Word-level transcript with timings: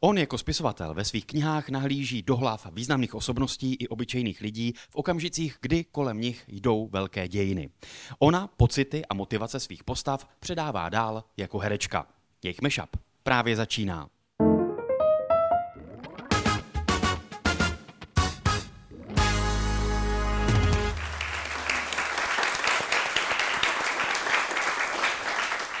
On 0.00 0.18
jako 0.18 0.38
spisovatel 0.38 0.94
ve 0.94 1.04
svých 1.04 1.26
knihách 1.26 1.68
nahlíží 1.68 2.22
do 2.22 2.36
hlav 2.36 2.66
významných 2.72 3.14
osobností 3.14 3.74
i 3.74 3.88
obyčejných 3.88 4.40
lidí 4.40 4.72
v 4.90 4.96
okamžicích, 4.96 5.56
kdy 5.60 5.84
kolem 5.84 6.20
nich 6.20 6.44
jdou 6.48 6.88
velké 6.92 7.28
dějiny. 7.28 7.70
Ona 8.18 8.46
pocity 8.46 9.06
a 9.06 9.14
motivace 9.14 9.60
svých 9.60 9.84
postav 9.84 10.28
předává 10.40 10.88
dál 10.88 11.24
jako 11.36 11.58
herečka. 11.58 12.06
Jejich 12.44 12.62
mashup 12.62 12.96
právě 13.22 13.56
začíná. 13.56 14.08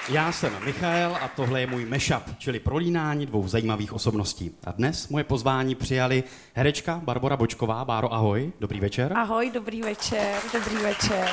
Já 0.08 0.32
jsem 0.32 0.52
Michael 0.64 1.16
a 1.20 1.28
tohle 1.28 1.60
je 1.60 1.66
můj 1.66 1.84
mashup, 1.84 2.22
čili 2.38 2.60
prolínání 2.60 3.26
dvou 3.26 3.48
zajímavých 3.48 3.92
osobností. 3.92 4.50
A 4.66 4.72
dnes 4.72 5.08
moje 5.08 5.24
pozvání 5.24 5.74
přijali 5.74 6.24
herečka 6.54 7.00
Barbara 7.04 7.36
Bočková. 7.36 7.84
Báro, 7.84 8.14
ahoj, 8.14 8.52
dobrý 8.60 8.80
večer. 8.80 9.12
Ahoj, 9.12 9.50
dobrý 9.54 9.82
večer, 9.82 10.34
dobrý 10.52 10.76
večer. 10.76 11.28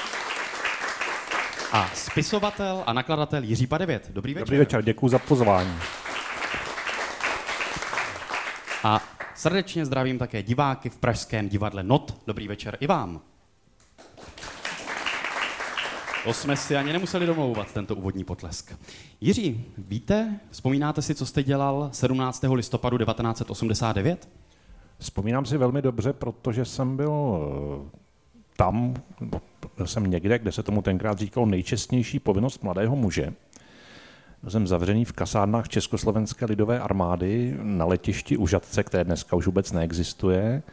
A 1.72 1.90
spisovatel 1.94 2.84
a 2.86 2.94
nakladatel 2.94 3.44
Jiří 3.44 3.68
Padevět. 3.68 4.10
Dobrý 4.14 4.34
večer. 4.34 4.46
Dobrý 4.46 4.58
večer, 4.58 4.84
děkuji 4.84 5.10
za 5.10 5.20
pozvání. 5.20 5.76
A 8.84 9.02
srdečně 9.36 9.86
zdravím 9.86 10.18
také 10.18 10.44
diváky 10.44 10.90
v 10.90 10.98
Pražském 10.98 11.50
divadle 11.50 11.84
NOT. 11.84 12.24
Dobrý 12.28 12.48
večer 12.48 12.78
i 12.80 12.88
vám. 12.88 13.22
To 16.24 16.34
jsme 16.34 16.58
si 16.58 16.76
ani 16.76 16.94
nemuseli 16.94 17.26
domlouvat, 17.26 17.74
tento 17.74 17.96
úvodní 17.96 18.24
potlesk. 18.24 18.74
Jiří, 19.22 19.66
víte, 19.78 20.40
vzpomínáte 20.52 21.02
si, 21.02 21.16
co 21.16 21.26
jste 21.26 21.44
dělal 21.44 21.90
17. 21.92 22.46
listopadu 22.54 22.98
1989? 22.98 24.30
Vzpomínám 24.98 25.46
si 25.46 25.58
velmi 25.58 25.82
dobře, 25.82 26.14
protože 26.14 26.66
jsem 26.66 26.98
byl 26.98 27.14
eh, 27.14 28.00
tam, 28.58 28.94
byl 29.78 29.88
jsem 29.88 30.10
někde, 30.10 30.40
kde 30.40 30.52
se 30.52 30.64
tomu 30.64 30.82
tenkrát 30.82 31.18
říkalo 31.18 31.46
nejčestnější 31.46 32.20
povinnost 32.20 32.64
mladého 32.64 32.96
muže. 32.96 33.34
Byl 34.42 34.52
jsem 34.52 34.68
zavřený 34.68 35.06
v 35.06 35.14
kasárnách 35.14 35.70
Československé 35.70 36.46
lidové 36.46 36.80
armády 36.80 37.58
na 37.62 37.86
letišti 37.86 38.38
u 38.38 38.48
Žadce, 38.48 38.84
které 38.84 39.04
dneska 39.04 39.36
už 39.36 39.46
vůbec 39.46 39.72
neexistuje 39.72 40.64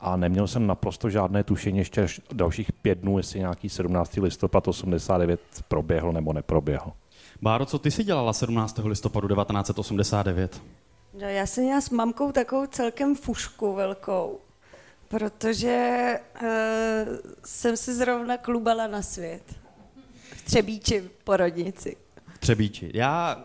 a 0.00 0.16
neměl 0.16 0.46
jsem 0.46 0.66
naprosto 0.66 1.10
žádné 1.10 1.44
tušení 1.44 1.78
ještě 1.78 2.02
až 2.02 2.20
dalších 2.32 2.72
pět 2.72 2.98
dnů, 2.98 3.18
jestli 3.18 3.38
nějaký 3.38 3.68
17. 3.68 4.16
listopad 4.16 4.68
89 4.68 5.40
proběhl 5.68 6.12
nebo 6.12 6.32
neproběhl. 6.32 6.92
Báro, 7.42 7.66
co 7.66 7.78
ty 7.78 7.90
si 7.90 8.04
dělala 8.04 8.32
17. 8.32 8.80
listopadu 8.84 9.28
1989? 9.28 10.62
No, 11.20 11.28
já 11.28 11.46
jsem 11.46 11.64
měla 11.64 11.80
s 11.80 11.90
mamkou 11.90 12.32
takovou 12.32 12.66
celkem 12.66 13.14
fušku 13.14 13.74
velkou, 13.74 14.38
protože 15.08 16.12
uh, 16.42 16.48
jsem 17.44 17.76
si 17.76 17.94
zrovna 17.94 18.36
klubala 18.36 18.86
na 18.86 19.02
svět. 19.02 19.42
V 20.32 20.42
Třebíči 20.42 21.10
porodnici. 21.24 21.96
V 22.34 22.38
Třebíči. 22.38 22.90
Já 22.94 23.44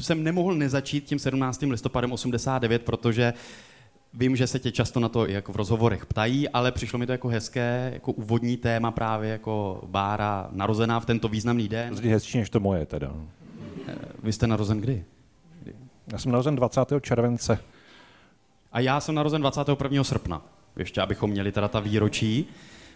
jsem 0.00 0.22
nemohl 0.22 0.54
nezačít 0.54 1.04
tím 1.04 1.18
17. 1.18 1.62
listopadem 1.62 2.12
89, 2.12 2.82
protože 2.82 3.34
Vím, 4.14 4.36
že 4.36 4.46
se 4.46 4.58
tě 4.58 4.72
často 4.72 5.00
na 5.00 5.08
to 5.08 5.26
jako 5.26 5.52
v 5.52 5.56
rozhovorech 5.56 6.06
ptají, 6.06 6.48
ale 6.48 6.72
přišlo 6.72 6.98
mi 6.98 7.06
to 7.06 7.12
jako 7.12 7.28
hezké, 7.28 7.90
jako 7.94 8.12
úvodní 8.12 8.56
téma 8.56 8.90
právě 8.90 9.30
jako 9.30 9.82
Bára 9.86 10.48
narozená 10.50 11.00
v 11.00 11.06
tento 11.06 11.28
významný 11.28 11.68
den. 11.68 11.96
Zde 11.96 12.08
hezčí 12.08 12.38
než 12.38 12.50
to 12.50 12.60
moje 12.60 12.86
teda. 12.86 13.14
Eh, 13.88 13.94
vy 14.22 14.32
jste 14.32 14.46
narozen 14.46 14.80
kdy? 14.80 15.04
Já 16.12 16.18
jsem 16.18 16.32
narozen 16.32 16.56
20. 16.56 17.00
července. 17.00 17.58
A 18.72 18.80
já 18.80 19.00
jsem 19.00 19.14
narozen 19.14 19.40
21. 19.40 20.04
srpna. 20.04 20.42
Ještě 20.76 21.00
abychom 21.00 21.30
měli 21.30 21.52
teda 21.52 21.68
ta 21.68 21.80
výročí, 21.80 22.46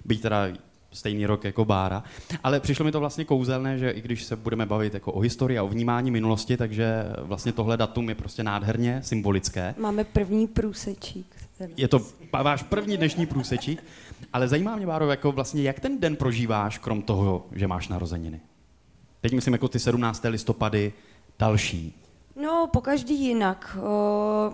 být 0.05 0.23
teda 0.23 0.49
stejný 0.97 1.27
rok 1.27 1.45
jako 1.45 1.65
Bára. 1.65 2.05
Ale 2.45 2.61
přišlo 2.61 2.85
mi 2.85 2.93
to 2.93 3.01
vlastně 3.01 3.25
kouzelné, 3.25 3.79
že 3.79 3.91
i 3.91 4.01
když 4.01 4.25
se 4.25 4.37
budeme 4.37 4.67
bavit 4.67 4.95
jako 4.95 5.13
o 5.13 5.21
historii 5.21 5.59
a 5.59 5.63
o 5.63 5.69
vnímání 5.69 6.11
minulosti, 6.11 6.57
takže 6.57 7.05
vlastně 7.19 7.53
tohle 7.53 7.77
datum 7.77 8.09
je 8.09 8.15
prostě 8.15 8.43
nádherně 8.43 9.01
symbolické. 9.03 9.75
Máme 9.79 10.05
první 10.05 10.47
průsečík. 10.47 11.37
Je 11.77 11.89
to 11.89 12.01
váš 12.43 12.63
první 12.63 12.97
dnešní 12.97 13.27
průsečík, 13.27 13.85
ale 14.33 14.49
zajímá 14.49 14.77
mě, 14.77 14.87
Báro, 14.87 15.11
jako 15.11 15.33
vlastně, 15.33 15.63
jak 15.63 15.81
ten 15.81 16.01
den 16.01 16.17
prožíváš, 16.17 16.79
krom 16.79 17.03
toho, 17.03 17.47
že 17.53 17.67
máš 17.67 17.89
narozeniny? 17.89 18.41
Teď 19.21 19.33
myslím 19.33 19.55
jako 19.55 19.69
ty 19.69 19.79
17. 19.79 20.25
listopady 20.25 20.93
další. 21.39 21.95
No, 22.43 22.69
po 22.73 22.81
každý 22.81 23.21
jinak. 23.21 23.79
O, 23.83 24.53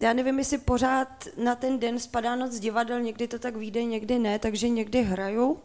já 0.00 0.12
nevím, 0.12 0.38
jestli 0.38 0.58
pořád 0.58 1.08
na 1.44 1.54
ten 1.54 1.78
den 1.78 1.98
spadá 1.98 2.36
noc 2.36 2.58
divadel, 2.58 3.00
někdy 3.00 3.28
to 3.28 3.38
tak 3.38 3.56
vyjde, 3.56 3.84
někdy 3.84 4.18
ne, 4.18 4.38
takže 4.38 4.68
někdy 4.68 5.02
hraju. 5.02 5.58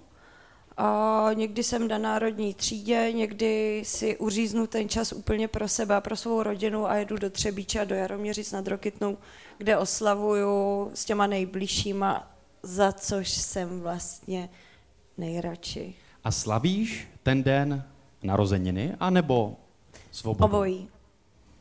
A 0.77 1.29
někdy 1.33 1.63
jsem 1.63 1.87
na 1.87 1.97
národní 1.97 2.53
třídě, 2.53 3.11
někdy 3.11 3.81
si 3.85 4.17
uříznu 4.17 4.67
ten 4.67 4.89
čas 4.89 5.13
úplně 5.13 5.47
pro 5.47 5.67
sebe 5.67 5.95
a 5.95 6.01
pro 6.01 6.15
svou 6.15 6.43
rodinu 6.43 6.89
a 6.89 6.95
jedu 6.95 7.17
do 7.17 7.29
Třebíče 7.29 7.79
a 7.79 7.85
do 7.85 7.95
Jaroměřic 7.95 8.51
nad 8.51 8.67
Rokytnou, 8.67 9.17
kde 9.57 9.77
oslavuju 9.77 10.91
s 10.93 11.05
těma 11.05 11.27
nejbližšíma, 11.27 12.31
za 12.63 12.91
což 12.91 13.29
jsem 13.29 13.81
vlastně 13.81 14.49
nejradši. 15.17 15.93
A 16.23 16.31
slavíš 16.31 17.07
ten 17.23 17.43
den 17.43 17.83
narozeniny, 18.23 18.95
anebo 18.99 19.55
svobodu? 20.11 20.45
Obojí. 20.45 20.89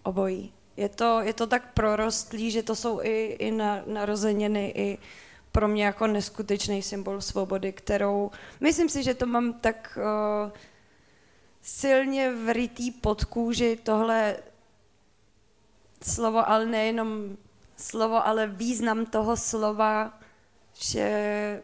Obojí. 0.02 0.52
Je 0.76 0.88
to, 0.88 1.20
je 1.20 1.32
to 1.32 1.46
tak 1.46 1.74
prorostlý, 1.74 2.50
že 2.50 2.62
to 2.62 2.76
jsou 2.76 3.00
i, 3.02 3.36
i 3.38 3.50
na, 3.50 3.80
narozeniny, 3.86 4.72
i 4.76 4.98
pro 5.56 5.68
mě 5.68 5.84
jako 5.84 6.06
neskutečný 6.06 6.82
symbol 6.82 7.20
svobody, 7.20 7.72
kterou, 7.72 8.30
myslím 8.60 8.88
si, 8.88 9.02
že 9.02 9.14
to 9.14 9.26
mám 9.26 9.52
tak 9.52 9.98
uh, 9.98 10.52
silně 11.62 12.32
vrytý 12.32 12.90
pod 12.90 13.24
kůži 13.24 13.78
tohle 13.82 14.36
slovo, 16.02 16.48
ale 16.48 16.66
nejenom 16.66 17.36
slovo, 17.76 18.26
ale 18.26 18.46
význam 18.46 19.06
toho 19.06 19.36
slova, 19.36 20.20
že 20.74 21.62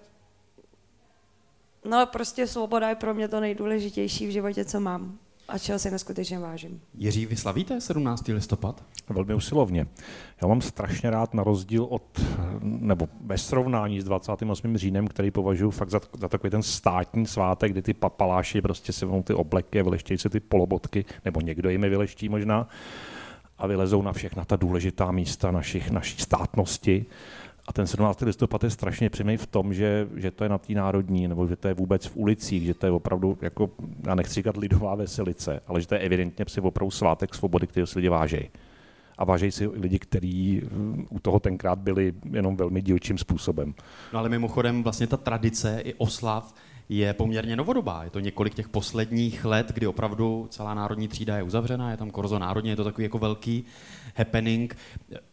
no 1.84 2.06
prostě 2.06 2.46
svoboda 2.46 2.88
je 2.88 2.94
pro 2.94 3.14
mě 3.14 3.28
to 3.28 3.40
nejdůležitější 3.40 4.26
v 4.26 4.30
životě, 4.30 4.64
co 4.64 4.80
mám 4.80 5.18
a 5.52 5.58
čeho 5.58 5.78
si 5.78 5.90
neskutečně 5.90 6.38
vážím. 6.38 6.80
Jiří, 6.94 7.26
vy 7.26 7.36
slavíte 7.36 7.80
17. 7.80 8.28
listopad? 8.28 8.84
Velmi 9.08 9.34
usilovně. 9.34 9.86
Já 10.42 10.48
mám 10.48 10.60
strašně 10.60 11.10
rád 11.10 11.34
na 11.34 11.44
rozdíl 11.44 11.84
od, 11.84 12.20
nebo 12.62 13.08
ve 13.20 13.38
srovnání 13.38 14.00
s 14.00 14.04
28. 14.04 14.76
říjnem, 14.76 15.06
který 15.06 15.30
považuji 15.30 15.70
fakt 15.70 15.90
za, 15.90 16.00
za 16.18 16.28
takový 16.28 16.50
ten 16.50 16.62
státní 16.62 17.26
svátek, 17.26 17.72
kdy 17.72 17.82
ty 17.82 17.94
papaláši 17.94 18.62
prostě 18.62 18.92
si 18.92 19.06
ty 19.24 19.34
obleky 19.34 19.80
a 19.80 19.82
vyleštějí 19.82 20.18
si 20.18 20.30
ty 20.30 20.40
polobotky, 20.40 21.04
nebo 21.24 21.40
někdo 21.40 21.70
jim 21.70 21.84
je 21.84 21.90
vyleští 21.90 22.28
možná 22.28 22.68
a 23.58 23.66
vylezou 23.66 24.02
na 24.02 24.12
všechna 24.12 24.44
ta 24.44 24.56
důležitá 24.56 25.12
místa 25.12 25.50
našich, 25.50 25.90
naší 25.90 26.22
státnosti 26.22 27.06
a 27.66 27.72
ten 27.72 27.86
17. 27.86 28.20
listopad 28.20 28.64
je 28.64 28.70
strašně 28.70 29.10
přímý 29.10 29.36
v 29.36 29.46
tom, 29.46 29.74
že, 29.74 30.08
že 30.16 30.30
to 30.30 30.44
je 30.44 30.50
na 30.50 30.58
té 30.58 30.72
národní, 30.72 31.28
nebo 31.28 31.46
že 31.46 31.56
to 31.56 31.68
je 31.68 31.74
vůbec 31.74 32.06
v 32.06 32.16
ulicích, 32.16 32.62
že 32.62 32.74
to 32.74 32.86
je 32.86 32.92
opravdu, 32.92 33.38
jako, 33.42 33.70
já 34.06 34.14
nechci 34.14 34.34
říkat 34.34 34.56
lidová 34.56 34.94
veselice, 34.94 35.60
ale 35.66 35.80
že 35.80 35.86
to 35.86 35.94
je 35.94 36.00
evidentně 36.00 36.44
si 36.48 36.60
opravdu 36.60 36.90
svátek 36.90 37.34
svobody, 37.34 37.66
který 37.66 37.86
si 37.86 37.98
lidi 37.98 38.08
vážejí. 38.08 38.50
A 39.18 39.24
vážejí 39.24 39.52
si 39.52 39.66
lidi, 39.66 39.98
kteří 39.98 40.62
u 41.10 41.18
toho 41.18 41.40
tenkrát 41.40 41.78
byli 41.78 42.14
jenom 42.30 42.56
velmi 42.56 42.82
dílčím 42.82 43.18
způsobem. 43.18 43.74
No 44.12 44.18
ale 44.18 44.28
mimochodem 44.28 44.82
vlastně 44.82 45.06
ta 45.06 45.16
tradice 45.16 45.80
i 45.84 45.94
oslav 45.94 46.54
je 46.98 47.14
poměrně 47.14 47.56
novodobá. 47.56 48.04
Je 48.04 48.10
to 48.10 48.20
několik 48.20 48.54
těch 48.54 48.68
posledních 48.68 49.44
let, 49.44 49.72
kdy 49.74 49.86
opravdu 49.86 50.46
celá 50.50 50.74
národní 50.74 51.08
třída 51.08 51.36
je 51.36 51.42
uzavřená, 51.42 51.90
je 51.90 51.96
tam 51.96 52.10
korzo 52.10 52.38
národně, 52.38 52.72
je 52.72 52.76
to 52.76 52.84
takový 52.84 53.02
jako 53.02 53.18
velký 53.18 53.64
happening. 54.16 54.76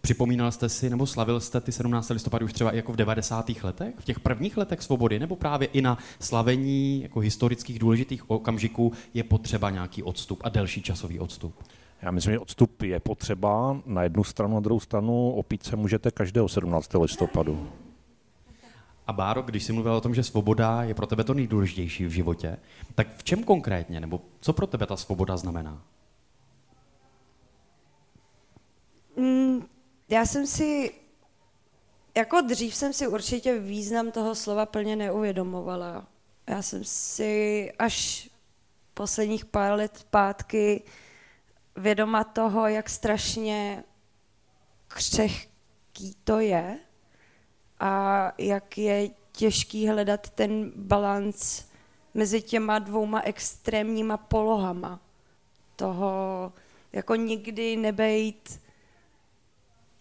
Připomínal 0.01 0.51
jste 0.51 0.69
si, 0.69 0.89
nebo 0.89 1.05
slavil 1.05 1.39
jste 1.39 1.61
ty 1.61 1.71
17. 1.71 2.09
listopadu 2.09 2.45
už 2.45 2.53
třeba 2.53 2.73
jako 2.73 2.93
v 2.93 2.95
90. 2.95 3.49
letech, 3.63 3.93
v 3.99 4.05
těch 4.05 4.19
prvních 4.19 4.57
letech 4.57 4.81
svobody, 4.81 5.19
nebo 5.19 5.35
právě 5.35 5.67
i 5.67 5.81
na 5.81 5.97
slavení 6.19 7.01
jako 7.01 7.19
historických 7.19 7.79
důležitých 7.79 8.29
okamžiků 8.29 8.93
je 9.13 9.23
potřeba 9.23 9.69
nějaký 9.69 10.03
odstup 10.03 10.41
a 10.43 10.49
delší 10.49 10.81
časový 10.81 11.19
odstup? 11.19 11.53
Já 12.01 12.11
myslím, 12.11 12.33
že 12.33 12.39
odstup 12.39 12.81
je 12.81 12.99
potřeba 12.99 13.81
na 13.85 14.03
jednu 14.03 14.23
stranu, 14.23 14.53
na 14.53 14.59
druhou 14.59 14.79
stranu 14.79 15.31
opít 15.31 15.63
se 15.63 15.75
můžete 15.75 16.11
každého 16.11 16.47
17. 16.47 16.93
listopadu. 16.93 17.69
A 19.09 19.13
Báro, 19.13 19.41
když 19.41 19.63
jsi 19.63 19.73
mluvil 19.73 19.93
o 19.93 20.01
tom, 20.01 20.15
že 20.15 20.23
svoboda 20.23 20.83
je 20.83 20.93
pro 20.93 21.07
tebe 21.07 21.23
to 21.23 21.33
nejdůležitější 21.33 22.05
v 22.05 22.11
životě, 22.11 22.57
tak 22.95 23.17
v 23.17 23.23
čem 23.23 23.43
konkrétně, 23.43 23.99
nebo 23.99 24.21
co 24.39 24.53
pro 24.53 24.67
tebe 24.67 24.85
ta 24.85 24.97
svoboda 24.97 25.37
znamená? 25.37 25.83
Mm, 29.15 29.65
já 30.09 30.25
jsem 30.25 30.47
si, 30.47 30.93
jako 32.17 32.41
dřív 32.41 32.75
jsem 32.75 32.93
si 32.93 33.07
určitě 33.07 33.59
význam 33.59 34.11
toho 34.11 34.35
slova 34.35 34.65
plně 34.65 34.95
neuvědomovala. 34.95 36.07
Já 36.47 36.61
jsem 36.61 36.83
si 36.83 37.71
až 37.79 38.29
posledních 38.93 39.45
pár 39.45 39.73
let 39.73 39.97
zpátky 39.97 40.83
vědoma 41.75 42.23
toho, 42.23 42.67
jak 42.67 42.89
strašně 42.89 43.83
křehký 44.87 46.15
to 46.23 46.39
je 46.39 46.79
a 47.79 48.31
jak 48.37 48.77
je 48.77 49.09
těžký 49.31 49.87
hledat 49.87 50.29
ten 50.29 50.71
balans 50.75 51.65
mezi 52.13 52.41
těma 52.41 52.79
dvouma 52.79 53.21
extrémníma 53.21 54.17
polohama. 54.17 54.99
Toho 55.75 56.53
jako 56.93 57.15
nikdy 57.15 57.77
nebejt 57.77 58.61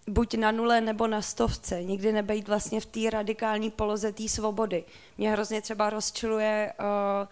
buď 0.08 0.34
na 0.34 0.50
nule 0.50 0.80
nebo 0.80 1.06
na 1.06 1.22
stovce, 1.22 1.84
nikdy 1.84 2.12
nebejt 2.12 2.48
vlastně 2.48 2.80
v 2.80 2.86
té 2.86 3.10
radikální 3.10 3.70
poloze 3.70 4.12
té 4.12 4.28
svobody. 4.28 4.84
Mě 5.18 5.30
hrozně 5.30 5.62
třeba 5.62 5.90
rozčiluje 5.90 6.72
uh, 6.78 7.28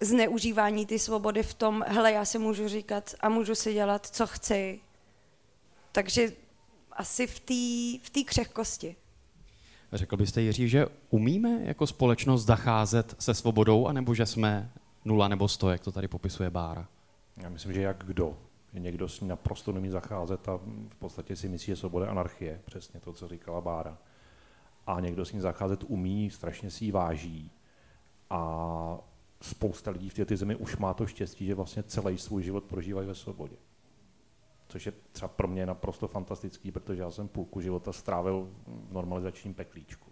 zneužívání 0.00 0.86
ty 0.86 0.98
svobody 0.98 1.42
v 1.42 1.54
tom, 1.54 1.84
hele, 1.88 2.12
já 2.12 2.24
si 2.24 2.38
můžu 2.38 2.68
říkat 2.68 3.14
a 3.20 3.28
můžu 3.28 3.54
si 3.54 3.72
dělat, 3.72 4.06
co 4.06 4.26
chci. 4.26 4.80
Takže 5.92 6.32
asi 6.92 7.26
v 7.26 7.40
té 7.40 8.20
v 8.20 8.24
křehkosti. 8.24 8.96
Řekl 9.92 10.16
byste, 10.16 10.42
Jiří, 10.42 10.68
že 10.68 10.86
umíme 11.10 11.60
jako 11.62 11.86
společnost 11.86 12.44
zacházet 12.44 13.16
se 13.18 13.34
svobodou, 13.34 13.86
anebo 13.86 14.14
že 14.14 14.26
jsme 14.26 14.70
nula 15.04 15.28
nebo 15.28 15.48
sto, 15.48 15.70
jak 15.70 15.80
to 15.80 15.92
tady 15.92 16.08
popisuje 16.08 16.50
Bára? 16.50 16.88
Já 17.42 17.48
myslím, 17.48 17.72
že 17.72 17.82
jak 17.82 18.04
kdo. 18.04 18.38
Někdo 18.72 19.08
s 19.08 19.20
ní 19.20 19.28
naprosto 19.28 19.72
nemí 19.72 19.88
zacházet 19.88 20.48
a 20.48 20.56
v 20.88 20.96
podstatě 20.98 21.36
si 21.36 21.48
myslí, 21.48 21.66
že 21.66 21.76
svoboda 21.76 22.10
anarchie, 22.10 22.60
přesně 22.64 23.00
to, 23.00 23.12
co 23.12 23.28
říkala 23.28 23.60
Bára. 23.60 23.98
A 24.86 25.00
někdo 25.00 25.24
s 25.24 25.32
ní 25.32 25.40
zacházet 25.40 25.84
umí, 25.86 26.30
strašně 26.30 26.70
si 26.70 26.84
ji 26.84 26.92
váží. 26.92 27.50
A 28.30 28.98
spousta 29.40 29.90
lidí 29.90 30.08
v 30.08 30.14
této 30.14 30.36
zemi 30.36 30.56
už 30.56 30.76
má 30.76 30.94
to 30.94 31.06
štěstí, 31.06 31.46
že 31.46 31.54
vlastně 31.54 31.82
celý 31.82 32.18
svůj 32.18 32.42
život 32.42 32.64
prožívají 32.64 33.08
ve 33.08 33.14
svobodě. 33.14 33.56
Což 34.68 34.86
je 34.86 34.92
třeba 35.12 35.28
pro 35.28 35.48
mě 35.48 35.66
naprosto 35.66 36.08
fantastický, 36.08 36.70
protože 36.70 37.02
já 37.02 37.10
jsem 37.10 37.28
půlku 37.28 37.60
života 37.60 37.92
strávil 37.92 38.48
v 38.66 38.92
normalizačním 38.92 39.54
peklíčku. 39.54 40.10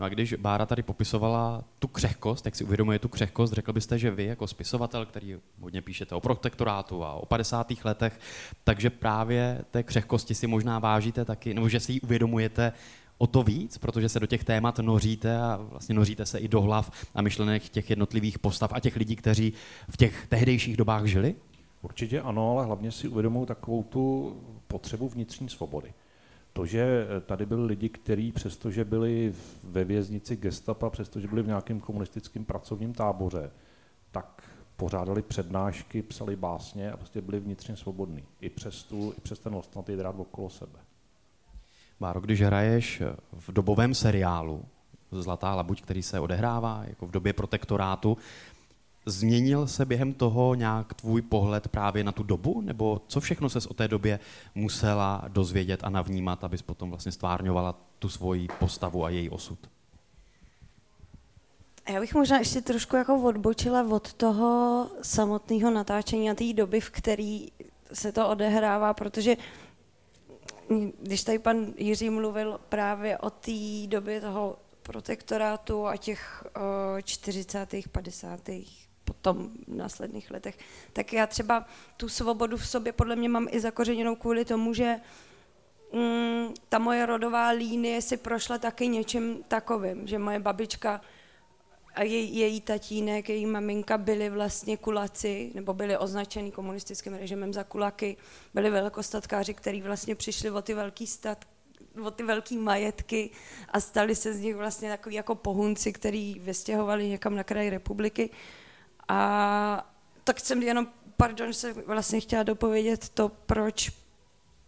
No 0.00 0.06
a 0.06 0.08
když 0.08 0.34
Bára 0.34 0.66
tady 0.66 0.82
popisovala 0.82 1.64
tu 1.78 1.88
křehkost, 1.88 2.44
jak 2.44 2.56
si 2.56 2.64
uvědomuje 2.64 2.98
tu 2.98 3.08
křehkost, 3.08 3.52
řekl 3.52 3.72
byste, 3.72 3.98
že 3.98 4.10
vy 4.10 4.24
jako 4.24 4.46
spisovatel, 4.46 5.06
který 5.06 5.36
hodně 5.60 5.82
píšete 5.82 6.14
o 6.14 6.20
protektorátu 6.20 7.04
a 7.04 7.12
o 7.12 7.26
50. 7.26 7.72
letech, 7.84 8.20
takže 8.64 8.90
právě 8.90 9.64
té 9.70 9.82
křehkosti 9.82 10.34
si 10.34 10.46
možná 10.46 10.78
vážíte 10.78 11.24
taky, 11.24 11.54
nebo 11.54 11.68
že 11.68 11.80
si 11.80 11.92
ji 11.92 12.00
uvědomujete 12.00 12.72
o 13.18 13.26
to 13.26 13.42
víc, 13.42 13.78
protože 13.78 14.08
se 14.08 14.20
do 14.20 14.26
těch 14.26 14.44
témat 14.44 14.78
noříte 14.78 15.38
a 15.38 15.56
vlastně 15.56 15.94
noříte 15.94 16.26
se 16.26 16.38
i 16.38 16.48
do 16.48 16.60
hlav 16.60 17.06
a 17.14 17.22
myšlenek 17.22 17.68
těch 17.68 17.90
jednotlivých 17.90 18.38
postav 18.38 18.72
a 18.72 18.80
těch 18.80 18.96
lidí, 18.96 19.16
kteří 19.16 19.52
v 19.88 19.96
těch 19.96 20.26
tehdejších 20.26 20.76
dobách 20.76 21.04
žili? 21.04 21.34
Určitě 21.82 22.20
ano, 22.20 22.50
ale 22.50 22.64
hlavně 22.64 22.92
si 22.92 23.08
uvědomují 23.08 23.46
takovou 23.46 23.82
tu 23.82 24.36
potřebu 24.66 25.08
vnitřní 25.08 25.48
svobody. 25.48 25.94
To, 26.52 26.66
že 26.66 27.06
tady 27.26 27.46
byli 27.46 27.66
lidi, 27.66 27.88
kteří 27.88 28.32
přestože 28.32 28.84
byli 28.84 29.34
ve 29.64 29.84
věznici 29.84 30.36
gestapa, 30.36 30.90
přestože 30.90 31.28
byli 31.28 31.42
v 31.42 31.46
nějakém 31.46 31.80
komunistickém 31.80 32.44
pracovním 32.44 32.94
táboře, 32.94 33.50
tak 34.10 34.42
pořádali 34.76 35.22
přednášky, 35.22 36.02
psali 36.02 36.36
básně 36.36 36.92
a 36.92 36.96
prostě 36.96 37.20
byli 37.20 37.40
vnitřně 37.40 37.76
svobodní. 37.76 38.24
I 38.40 38.50
přes, 38.50 38.82
tu, 38.82 39.14
i 39.18 39.20
přes 39.20 39.38
ten 39.38 39.54
ostnatý 39.54 39.96
drát 39.96 40.14
okolo 40.18 40.50
sebe. 40.50 40.78
Máro, 42.00 42.20
když 42.20 42.42
hraješ 42.42 43.02
v 43.32 43.52
dobovém 43.52 43.94
seriálu 43.94 44.64
Zlatá 45.20 45.54
labuť, 45.54 45.82
který 45.82 46.02
se 46.02 46.20
odehrává 46.20 46.84
jako 46.86 47.06
v 47.06 47.10
době 47.10 47.32
protektorátu, 47.32 48.16
Změnil 49.06 49.66
se 49.66 49.84
během 49.84 50.12
toho 50.12 50.54
nějak 50.54 50.94
tvůj 50.94 51.22
pohled 51.22 51.68
právě 51.68 52.04
na 52.04 52.12
tu 52.12 52.22
dobu? 52.22 52.60
Nebo 52.60 53.02
co 53.06 53.20
všechno 53.20 53.48
ses 53.48 53.66
o 53.66 53.74
té 53.74 53.88
době 53.88 54.20
musela 54.54 55.24
dozvědět 55.28 55.84
a 55.84 55.90
navnímat, 55.90 56.44
abys 56.44 56.62
potom 56.62 56.90
vlastně 56.90 57.12
stvárňovala 57.12 57.74
tu 57.98 58.08
svoji 58.08 58.48
postavu 58.58 59.04
a 59.04 59.10
její 59.10 59.30
osud? 59.30 59.58
Já 61.88 62.00
bych 62.00 62.14
možná 62.14 62.38
ještě 62.38 62.60
trošku 62.60 62.96
jako 62.96 63.22
odbočila 63.22 63.82
od 63.82 64.12
toho 64.12 64.86
samotného 65.02 65.70
natáčení 65.70 66.30
a 66.30 66.34
té 66.34 66.52
doby, 66.52 66.80
v 66.80 66.90
které 66.90 67.38
se 67.92 68.12
to 68.12 68.28
odehrává, 68.28 68.94
protože 68.94 69.36
když 71.02 71.24
tady 71.24 71.38
pan 71.38 71.66
Jiří 71.76 72.10
mluvil 72.10 72.60
právě 72.68 73.18
o 73.18 73.30
té 73.30 73.86
době 73.86 74.20
toho 74.20 74.58
protektorátu 74.82 75.86
a 75.86 75.96
těch 75.96 76.44
uh, 76.56 77.00
40. 77.00 77.74
50 77.92 78.40
potom 79.04 79.50
v 79.68 79.74
následných 79.74 80.30
letech, 80.30 80.58
tak 80.92 81.12
já 81.12 81.26
třeba 81.26 81.66
tu 81.96 82.08
svobodu 82.08 82.56
v 82.56 82.68
sobě 82.68 82.92
podle 82.92 83.16
mě 83.16 83.28
mám 83.28 83.46
i 83.50 83.60
zakořeněnou 83.60 84.16
kvůli 84.16 84.44
tomu, 84.44 84.74
že 84.74 84.96
mm, 85.92 86.54
ta 86.68 86.78
moje 86.78 87.06
rodová 87.06 87.48
línie 87.48 88.02
si 88.02 88.16
prošla 88.16 88.58
taky 88.58 88.88
něčím 88.88 89.42
takovým, 89.48 90.06
že 90.06 90.18
moje 90.18 90.40
babička 90.40 91.00
a 91.94 92.02
jej, 92.02 92.36
její 92.36 92.60
tatínek, 92.60 93.28
její 93.28 93.46
maminka 93.46 93.98
byli 93.98 94.30
vlastně 94.30 94.76
kulaci, 94.76 95.52
nebo 95.54 95.74
byli 95.74 95.98
označeni 95.98 96.52
komunistickým 96.52 97.14
režimem 97.14 97.52
za 97.52 97.64
kulaky, 97.64 98.16
byli 98.54 98.70
velkostatkáři, 98.70 99.54
kteří 99.54 99.82
vlastně 99.82 100.14
přišli 100.14 100.50
o 100.50 100.62
ty 100.62 100.74
velký 100.74 101.06
stat, 101.06 101.44
o 102.04 102.10
ty 102.10 102.22
velký 102.22 102.56
majetky 102.58 103.30
a 103.68 103.80
stali 103.80 104.16
se 104.16 104.34
z 104.34 104.40
nich 104.40 104.56
vlastně 104.56 104.88
takový 104.90 105.14
jako 105.14 105.34
pohunci, 105.34 105.92
který 105.92 106.40
vystěhovali 106.40 107.08
někam 107.08 107.34
na 107.34 107.44
kraji 107.44 107.70
republiky. 107.70 108.30
A 109.08 109.92
tak 110.24 110.40
jsem 110.40 110.62
jenom, 110.62 110.86
pardon, 111.16 111.52
se 111.52 111.72
vlastně 111.72 112.20
chtěla 112.20 112.42
dopovědět 112.42 113.08
to, 113.08 113.28
proč 113.28 113.90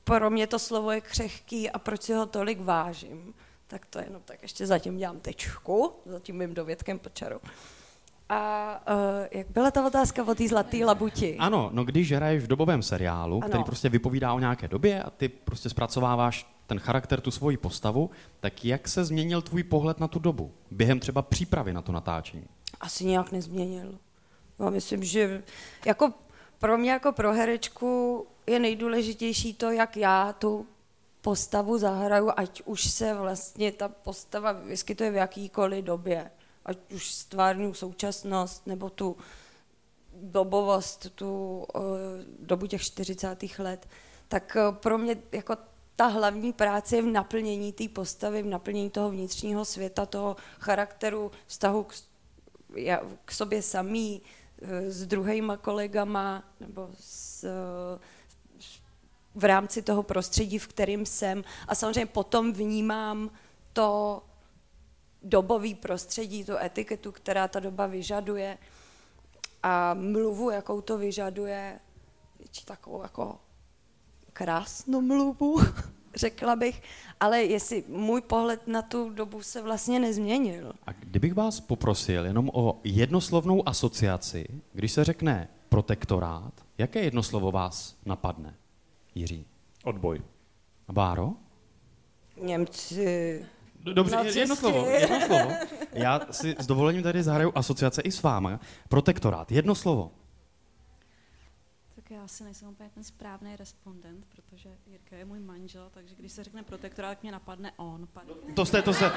pro 0.04 0.30
mě 0.30 0.46
to 0.46 0.58
slovo 0.58 0.90
je 0.90 1.00
křehký 1.00 1.70
a 1.70 1.78
proč 1.78 2.02
si 2.02 2.14
ho 2.14 2.26
tolik 2.26 2.60
vážím. 2.60 3.34
Tak 3.66 3.86
to 3.86 3.98
jenom 3.98 4.22
tak 4.24 4.42
ještě 4.42 4.66
zatím 4.66 4.96
dělám 4.96 5.20
tečku, 5.20 5.92
zatím 6.06 6.36
mým 6.36 6.54
dovědkem 6.54 6.98
pod 6.98 7.14
čarou. 7.14 7.40
A 8.28 8.80
uh, 8.88 9.26
jak 9.30 9.50
byla 9.50 9.70
ta 9.70 9.86
otázka 9.86 10.24
o 10.24 10.34
té 10.34 10.48
zlaté 10.48 10.84
labuti? 10.84 11.36
Ano, 11.38 11.70
no 11.72 11.84
když 11.84 12.12
hraješ 12.12 12.42
v 12.42 12.46
dobovém 12.46 12.82
seriálu, 12.82 13.36
ano. 13.36 13.48
který 13.48 13.64
prostě 13.64 13.88
vypovídá 13.88 14.32
o 14.32 14.38
nějaké 14.38 14.68
době 14.68 15.02
a 15.02 15.10
ty 15.10 15.28
prostě 15.28 15.68
zpracováváš 15.68 16.54
ten 16.66 16.78
charakter, 16.78 17.20
tu 17.20 17.30
svoji 17.30 17.56
postavu, 17.56 18.10
tak 18.40 18.64
jak 18.64 18.88
se 18.88 19.04
změnil 19.04 19.42
tvůj 19.42 19.62
pohled 19.62 20.00
na 20.00 20.08
tu 20.08 20.18
dobu? 20.18 20.52
Během 20.70 21.00
třeba 21.00 21.22
přípravy 21.22 21.72
na 21.72 21.82
to 21.82 21.92
natáčení? 21.92 22.44
Asi 22.80 23.04
nějak 23.04 23.32
nezměnil. 23.32 23.98
No, 24.58 24.70
myslím, 24.70 25.04
že 25.04 25.42
jako 25.86 26.12
pro 26.58 26.78
mě 26.78 26.90
jako 26.90 27.12
pro 27.12 27.32
herečku 27.32 28.26
je 28.46 28.58
nejdůležitější 28.58 29.54
to, 29.54 29.70
jak 29.70 29.96
já 29.96 30.32
tu 30.32 30.66
postavu 31.20 31.78
zahraju, 31.78 32.30
ať 32.36 32.62
už 32.64 32.90
se 32.90 33.14
vlastně 33.14 33.72
ta 33.72 33.88
postava 33.88 34.52
vyskytuje 34.52 35.10
v 35.10 35.14
jakýkoliv 35.14 35.84
době. 35.84 36.30
Ať 36.64 36.92
už 36.92 37.14
stvárnu 37.14 37.74
současnost, 37.74 38.66
nebo 38.66 38.90
tu 38.90 39.16
dobovost, 40.12 41.10
tu 41.14 41.58
uh, 41.74 41.82
dobu 42.40 42.66
těch 42.66 42.82
40. 42.82 43.58
let. 43.58 43.88
Tak 44.28 44.56
uh, 44.56 44.74
pro 44.74 44.98
mě 44.98 45.16
jako 45.32 45.56
ta 45.96 46.06
hlavní 46.06 46.52
práce 46.52 46.96
je 46.96 47.02
v 47.02 47.06
naplnění 47.06 47.72
té 47.72 47.88
postavy, 47.88 48.42
v 48.42 48.46
naplnění 48.46 48.90
toho 48.90 49.10
vnitřního 49.10 49.64
světa, 49.64 50.06
toho 50.06 50.36
charakteru, 50.58 51.30
vztahu 51.46 51.82
k, 51.82 51.94
k 53.24 53.32
sobě 53.32 53.62
samý, 53.62 54.22
s 54.86 55.06
druhýma 55.06 55.56
kolegama 55.56 56.44
nebo 56.60 56.88
s, 57.00 57.46
v 59.34 59.44
rámci 59.44 59.82
toho 59.82 60.02
prostředí, 60.02 60.58
v 60.58 60.66
kterým 60.68 61.06
jsem. 61.06 61.44
A 61.68 61.74
samozřejmě 61.74 62.06
potom 62.06 62.52
vnímám 62.52 63.30
to 63.72 64.22
dobový 65.22 65.74
prostředí, 65.74 66.44
tu 66.44 66.56
etiketu, 66.56 67.12
která 67.12 67.48
ta 67.48 67.60
doba 67.60 67.86
vyžaduje 67.86 68.58
a 69.62 69.94
mluvu, 69.94 70.50
jakou 70.50 70.80
to 70.80 70.98
vyžaduje, 70.98 71.80
či 72.50 72.64
takovou 72.64 73.02
jako 73.02 73.38
krásnou 74.32 75.00
mluvu, 75.00 75.60
řekla 76.14 76.56
bych, 76.56 76.82
ale 77.20 77.42
jestli 77.42 77.84
můj 77.88 78.20
pohled 78.20 78.66
na 78.66 78.82
tu 78.82 79.10
dobu 79.10 79.42
se 79.42 79.62
vlastně 79.62 80.00
nezměnil. 80.00 80.72
A 80.86 80.92
kdybych 80.92 81.34
vás 81.34 81.60
poprosil 81.60 82.26
jenom 82.26 82.50
o 82.52 82.80
jednoslovnou 82.84 83.68
asociaci, 83.68 84.46
když 84.72 84.92
se 84.92 85.04
řekne 85.04 85.48
protektorát, 85.68 86.52
jaké 86.78 87.00
jedno 87.00 87.22
slovo 87.22 87.52
vás 87.52 87.96
napadne, 88.06 88.54
Jiří? 89.14 89.46
Odboj. 89.84 90.22
A 90.88 90.92
Báro? 90.92 91.32
Němci. 92.42 93.44
Dobře, 93.92 94.16
jedno 94.34 94.56
slovo, 94.56 94.86
jedno 94.86 95.20
slovo. 95.20 95.52
Já 95.92 96.20
si 96.30 96.56
s 96.58 96.66
dovolením 96.66 97.02
tady 97.02 97.22
zahraju 97.22 97.52
asociace 97.54 98.02
i 98.02 98.10
s 98.10 98.22
váma. 98.22 98.60
Protektorát, 98.88 99.52
jedno 99.52 99.74
slovo 99.74 100.10
já 102.24 102.26
asi 102.26 102.44
nejsem 102.44 102.68
úplně 102.68 102.90
ten 102.90 103.04
správný 103.04 103.56
respondent, 103.56 104.26
protože 104.28 104.78
Jirka 104.86 105.16
je 105.16 105.24
můj 105.24 105.40
manžel, 105.40 105.90
takže 105.90 106.14
když 106.14 106.32
se 106.32 106.44
řekne 106.44 106.62
protektorát, 106.62 107.22
mě 107.22 107.32
napadne 107.32 107.72
on. 107.76 108.08
To 108.54 108.66
jste, 108.66 108.82
to 108.82 108.94
jste, 108.94 109.12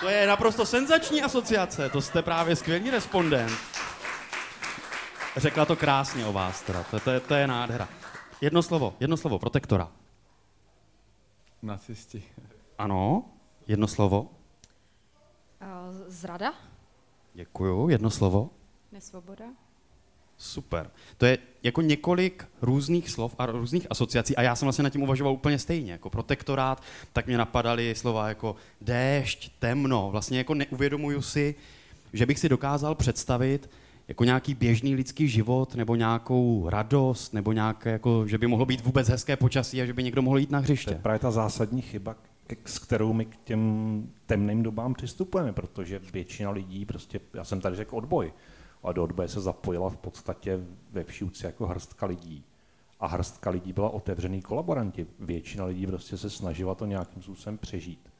to 0.00 0.08
je 0.08 0.26
naprosto 0.26 0.66
senzační 0.66 1.22
asociace, 1.22 1.88
to 1.88 2.00
jste 2.00 2.22
právě 2.22 2.56
skvělý 2.56 2.90
respondent. 2.90 3.52
Řekla 5.36 5.64
to 5.64 5.76
krásně 5.76 6.26
o 6.26 6.32
vás 6.32 6.62
teda, 6.62 6.84
to, 6.84 7.00
to, 7.00 7.10
je, 7.10 7.20
to 7.20 7.34
je 7.34 7.46
nádhera. 7.46 7.88
Jedno 8.40 8.62
slovo, 8.62 8.96
jedno 9.00 9.16
slovo, 9.16 9.38
protektora. 9.38 9.92
Nacisti. 11.62 12.24
Ano, 12.78 13.24
jedno 13.66 13.88
slovo. 13.88 14.30
Zrada? 16.06 16.54
Děkuju, 17.34 17.88
jedno 17.88 18.10
slovo. 18.10 18.50
Nesvoboda? 18.92 19.44
Super. 20.42 20.90
To 21.18 21.26
je 21.26 21.38
jako 21.62 21.82
několik 21.82 22.44
různých 22.62 23.10
slov 23.10 23.34
a 23.38 23.46
různých 23.46 23.86
asociací 23.90 24.36
a 24.36 24.42
já 24.42 24.56
jsem 24.56 24.66
vlastně 24.66 24.82
nad 24.82 24.90
tím 24.90 25.02
uvažoval 25.02 25.32
úplně 25.32 25.58
stejně. 25.58 25.92
Jako 25.92 26.10
protektorát, 26.10 26.82
tak 27.12 27.26
mě 27.26 27.38
napadaly 27.38 27.94
slova 27.94 28.28
jako 28.28 28.56
déšť, 28.80 29.52
temno. 29.58 30.10
Vlastně 30.10 30.38
jako 30.38 30.54
neuvědomuju 30.54 31.22
si, 31.22 31.54
že 32.12 32.26
bych 32.26 32.38
si 32.38 32.48
dokázal 32.48 32.94
představit 32.94 33.70
jako 34.08 34.24
nějaký 34.24 34.54
běžný 34.54 34.94
lidský 34.94 35.28
život 35.28 35.74
nebo 35.74 35.94
nějakou 35.94 36.68
radost 36.68 37.34
nebo 37.34 37.52
nějaké, 37.52 37.90
jako, 37.90 38.26
že 38.26 38.38
by 38.38 38.46
mohlo 38.46 38.66
být 38.66 38.84
vůbec 38.84 39.08
hezké 39.08 39.36
počasí 39.36 39.82
a 39.82 39.86
že 39.86 39.92
by 39.92 40.02
někdo 40.02 40.22
mohl 40.22 40.38
jít 40.38 40.50
na 40.50 40.58
hřiště. 40.58 40.90
To 40.90 40.96
je 40.96 41.02
právě 41.02 41.18
ta 41.18 41.30
zásadní 41.30 41.82
chyba, 41.82 42.16
s 42.64 42.78
kterou 42.78 43.12
my 43.12 43.24
k 43.24 43.36
těm 43.44 44.08
temným 44.26 44.62
dobám 44.62 44.94
přistupujeme, 44.94 45.52
protože 45.52 46.00
většina 46.12 46.50
lidí, 46.50 46.84
prostě, 46.84 47.20
já 47.34 47.44
jsem 47.44 47.60
tady 47.60 47.76
řekl 47.76 47.96
odboj, 47.96 48.32
a 48.82 48.92
do 48.92 49.02
odboje 49.02 49.28
se 49.28 49.40
zapojila 49.40 49.90
v 49.90 49.96
podstatě 49.96 50.60
ve 50.90 51.04
všíuci 51.04 51.46
jako 51.46 51.66
hrstka 51.66 52.06
lidí. 52.06 52.44
A 53.00 53.06
hrstka 53.06 53.50
lidí 53.50 53.72
byla 53.72 53.90
otevřený 53.90 54.42
kolaboranti. 54.42 55.06
Většina 55.18 55.64
lidí 55.64 55.86
prostě 55.86 56.16
se 56.16 56.30
snažila 56.30 56.74
to 56.74 56.86
nějakým 56.86 57.22
způsobem 57.22 57.58
přežít. 57.58 58.10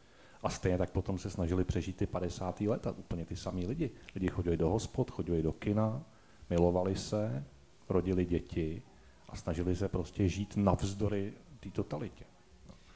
A 0.42 0.50
stejně 0.50 0.78
tak 0.78 0.90
potom 0.90 1.18
se 1.18 1.30
snažili 1.30 1.64
přežít 1.64 1.96
ty 1.96 2.06
50. 2.06 2.60
leta, 2.60 2.90
úplně 2.90 3.24
ty 3.24 3.36
samý 3.36 3.66
lidi. 3.66 3.90
Lidi 4.14 4.28
chodili 4.28 4.56
do 4.56 4.68
hospod, 4.68 5.10
chodili 5.10 5.42
do 5.42 5.52
kina, 5.52 6.02
milovali 6.50 6.96
se, 6.96 7.44
rodili 7.88 8.24
děti 8.24 8.82
a 9.28 9.36
snažili 9.36 9.76
se 9.76 9.88
prostě 9.88 10.28
žít 10.28 10.56
navzdory 10.56 11.32
té 11.60 11.70
totalitě. 11.70 12.24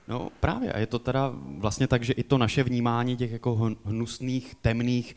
No 0.08 0.30
právě, 0.40 0.72
a 0.72 0.78
je 0.78 0.86
to 0.86 0.98
teda 0.98 1.32
vlastně 1.36 1.86
tak, 1.86 2.02
že 2.02 2.12
i 2.12 2.22
to 2.22 2.38
naše 2.38 2.62
vnímání 2.62 3.16
těch 3.16 3.32
jako 3.32 3.74
hnusných, 3.84 4.54
temných 4.54 5.16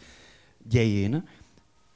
dějin, 0.65 1.23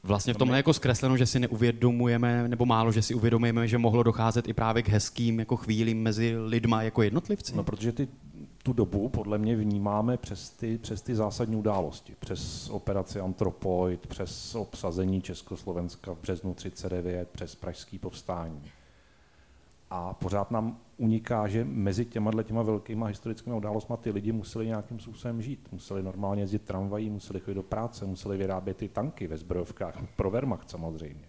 vlastně 0.03 0.33
v 0.33 0.37
tomhle 0.37 0.57
jako 0.57 0.73
zkresleno, 0.73 1.17
že 1.17 1.25
si 1.25 1.39
neuvědomujeme, 1.39 2.47
nebo 2.47 2.65
málo, 2.65 2.91
že 2.91 3.01
si 3.01 3.13
uvědomujeme, 3.13 3.67
že 3.67 3.77
mohlo 3.77 4.03
docházet 4.03 4.47
i 4.47 4.53
právě 4.53 4.83
k 4.83 4.89
hezkým 4.89 5.39
jako 5.39 5.55
chvílím 5.55 6.03
mezi 6.03 6.37
lidma 6.37 6.83
jako 6.83 7.01
jednotlivci. 7.01 7.55
No, 7.55 7.63
protože 7.63 7.91
ty 7.91 8.07
tu 8.63 8.73
dobu 8.73 9.09
podle 9.09 9.37
mě 9.37 9.55
vnímáme 9.55 10.17
přes 10.17 10.49
ty, 10.49 10.77
přes 10.77 11.01
ty 11.01 11.15
zásadní 11.15 11.55
události. 11.55 12.13
Přes 12.19 12.69
operaci 12.69 13.19
Antropoid, 13.19 14.07
přes 14.07 14.55
obsazení 14.55 15.21
Československa 15.21 16.13
v 16.13 16.21
březnu 16.21 16.53
39, 16.53 17.29
přes 17.29 17.55
pražský 17.55 17.99
povstání. 17.99 18.61
A 19.89 20.13
pořád 20.13 20.51
nám 20.51 20.77
uniká, 21.01 21.47
že 21.47 21.63
mezi 21.63 22.05
těma 22.05 22.43
těma 22.43 22.61
velkýma 22.61 23.07
historickými 23.07 23.55
událostmi 23.55 23.95
ty 24.01 24.11
lidi 24.11 24.31
museli 24.31 24.65
nějakým 24.67 24.99
způsobem 24.99 25.41
žít. 25.41 25.67
Museli 25.71 26.03
normálně 26.03 26.43
jezdit 26.43 26.61
tramvají, 26.61 27.09
museli 27.09 27.39
chodit 27.39 27.55
do 27.55 27.63
práce, 27.63 28.05
museli 28.05 28.37
vyrábět 28.37 28.77
ty 28.77 28.89
tanky 28.89 29.27
ve 29.27 29.37
zbrojovkách, 29.37 29.95
pro 30.15 30.29
Wehrmacht 30.29 30.69
samozřejmě. 30.69 31.25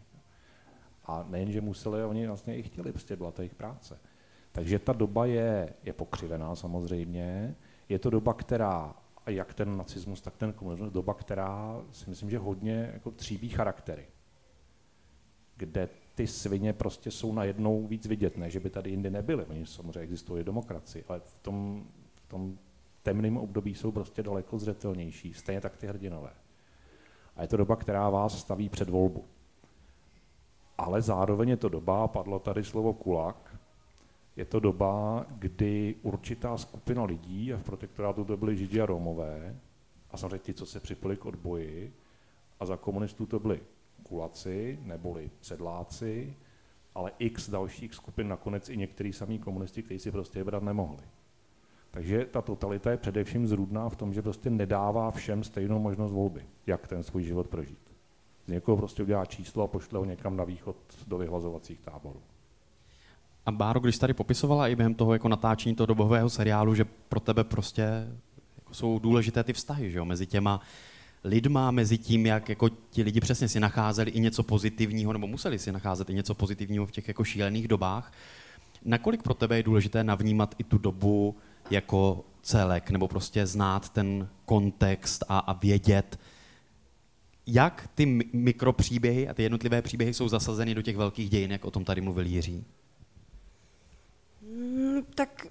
A 1.05 1.27
nejen, 1.29 1.53
že 1.53 1.61
museli, 1.61 2.05
oni 2.05 2.27
vlastně 2.27 2.57
i 2.57 2.63
chtěli, 2.63 2.93
prostě 2.93 3.17
byla 3.17 3.31
to 3.31 3.43
jejich 3.43 3.55
práce. 3.55 3.99
Takže 4.53 4.79
ta 4.79 4.93
doba 4.93 5.27
je, 5.27 5.75
je 5.83 5.93
pokřivená 5.93 6.55
samozřejmě. 6.55 7.57
Je 7.89 7.99
to 7.99 8.11
doba, 8.11 8.35
která, 8.35 8.95
jak 9.27 9.55
ten 9.55 9.77
nacismus, 9.77 10.21
tak 10.21 10.37
ten 10.37 10.53
komunismus, 10.53 10.93
doba, 10.93 11.15
která 11.15 11.81
si 11.93 12.11
myslím, 12.11 12.31
že 12.31 12.39
hodně 12.39 12.91
jako 12.93 13.11
tříbí 13.11 13.49
charaktery. 13.49 14.07
Kde 15.57 15.89
ty 16.15 16.27
svině 16.27 16.73
prostě 16.73 17.11
jsou 17.11 17.33
najednou 17.33 17.87
víc 17.87 18.07
vidět, 18.07 18.37
ne, 18.37 18.51
že 18.51 18.61
by 18.61 18.71
tady 18.71 18.91
jindy 18.91 19.11
nebyly. 19.11 19.45
Oni 19.45 19.67
samozřejmě 19.67 20.01
existují 20.01 20.45
demokracii, 20.45 21.05
ale 21.09 21.21
v 21.21 21.39
tom, 21.39 21.87
v 22.15 22.29
tom 22.29 22.59
temném 23.03 23.37
období 23.37 23.75
jsou 23.75 23.93
prostě 23.93 24.23
daleko 24.23 24.59
zřetelnější, 24.59 25.35
stejně 25.35 25.61
tak 25.61 25.77
ty 25.77 25.87
hrdinové. 25.87 26.33
A 27.37 27.43
je 27.43 27.49
to 27.49 27.57
doba, 27.57 27.77
která 27.77 28.11
vás 28.11 28.41
staví 28.41 28.69
před 28.69 28.89
volbu. 28.89 29.25
Ale 30.79 31.03
zároveň 31.03 31.49
je 31.49 31.57
to 31.57 31.69
doba, 31.69 32.09
padlo 32.09 32.39
tady 32.39 32.65
slovo 32.65 32.93
kulak, 32.93 33.57
je 34.37 34.45
to 34.45 34.61
doba, 34.61 35.27
kdy 35.29 35.95
určitá 36.03 36.59
skupina 36.59 37.05
lidí, 37.05 37.53
a 37.53 37.57
v 37.57 37.63
protektorátu 37.63 38.25
to 38.25 38.37
byli 38.37 38.57
Židi 38.57 38.81
a 38.81 38.87
Romové, 38.87 39.57
a 40.11 40.17
samozřejmě 40.17 40.39
ti, 40.39 40.55
co 40.55 40.67
se 40.67 40.81
připojili 40.81 41.17
k 41.17 41.27
odboji, 41.27 41.93
a 42.61 42.67
za 42.67 42.77
komunistů 42.77 43.27
to 43.27 43.39
byli 43.39 43.61
kulaci, 44.13 44.79
neboli 44.83 45.31
sedláci, 45.41 46.37
ale 46.95 47.13
x 47.19 47.51
dalších 47.51 47.95
skupin, 47.95 48.29
nakonec 48.29 48.69
i 48.69 48.77
některý 48.77 49.13
samý 49.13 49.39
komunisti, 49.39 49.83
kteří 49.83 49.99
si 49.99 50.11
prostě 50.11 50.39
vybrat 50.39 50.63
nemohli. 50.63 51.05
Takže 51.91 52.25
ta 52.31 52.43
totalita 52.43 52.91
je 52.91 52.97
především 52.97 53.47
zrůdná 53.47 53.89
v 53.89 53.97
tom, 53.97 54.13
že 54.13 54.23
prostě 54.23 54.51
nedává 54.51 55.11
všem 55.11 55.45
stejnou 55.45 55.79
možnost 55.79 56.13
volby, 56.13 56.45
jak 56.67 56.89
ten 56.89 57.03
svůj 57.03 57.23
život 57.23 57.49
prožít. 57.49 57.79
Z 58.47 58.49
někoho 58.49 58.77
prostě 58.77 59.03
udělá 59.03 59.25
číslo 59.27 59.65
a 59.65 59.67
pošle 59.67 59.99
ho 59.99 60.05
někam 60.05 60.37
na 60.37 60.45
východ 60.45 60.77
do 61.07 61.19
vyhlazovacích 61.19 61.81
táborů. 61.81 62.21
A 63.47 63.51
Báro, 63.53 63.81
když 63.81 63.99
tady 63.99 64.15
popisovala 64.15 64.69
i 64.69 64.77
během 64.77 64.95
toho 64.95 65.13
jako 65.13 65.29
natáčení 65.29 65.75
toho 65.75 65.87
dobového 65.87 66.31
seriálu, 66.31 66.75
že 66.75 66.85
pro 66.85 67.21
tebe 67.21 67.45
prostě 67.45 68.09
jako 68.57 68.75
jsou 68.75 68.99
důležité 68.99 69.45
ty 69.45 69.53
vztahy, 69.53 69.91
že 69.91 69.99
jo, 69.99 70.05
mezi 70.05 70.27
těma 70.27 70.61
lidma, 71.25 71.71
mezi 71.71 71.99
tím, 71.99 72.27
jak 72.27 72.49
jako 72.49 72.69
ti 72.69 73.03
lidi 73.03 73.21
přesně 73.21 73.49
si 73.49 73.61
nacházeli 73.61 74.11
i 74.11 74.21
něco 74.21 74.43
pozitivního, 74.43 75.13
nebo 75.13 75.27
museli 75.27 75.59
si 75.59 75.73
nacházet 75.73 76.11
i 76.11 76.15
něco 76.15 76.35
pozitivního 76.35 76.87
v 76.87 76.91
těch 76.91 77.09
jako 77.09 77.25
šílených 77.25 77.69
dobách. 77.69 78.13
Nakolik 78.85 79.23
pro 79.23 79.35
tebe 79.35 79.57
je 79.57 79.63
důležité 79.63 80.05
navnímat 80.05 80.55
i 80.59 80.65
tu 80.65 80.79
dobu 80.79 81.37
jako 81.71 82.25
celek, 82.43 82.91
nebo 82.91 83.09
prostě 83.09 83.47
znát 83.47 83.89
ten 83.89 84.29
kontext 84.45 85.25
a, 85.29 85.39
a 85.39 85.53
vědět, 85.53 86.19
jak 87.47 87.89
ty 87.95 88.07
mikropříběhy 88.33 89.29
a 89.29 89.35
ty 89.35 89.43
jednotlivé 89.43 89.83
příběhy 89.83 90.15
jsou 90.15 90.29
zasazeny 90.29 90.75
do 90.75 90.83
těch 90.83 90.97
velkých 90.97 91.31
dějin, 91.31 91.53
jak 91.53 91.65
o 91.65 91.71
tom 91.71 91.85
tady 91.85 92.01
mluvil 92.01 92.27
Jiří? 92.27 92.65
Hmm, 94.43 95.03
tak 95.15 95.47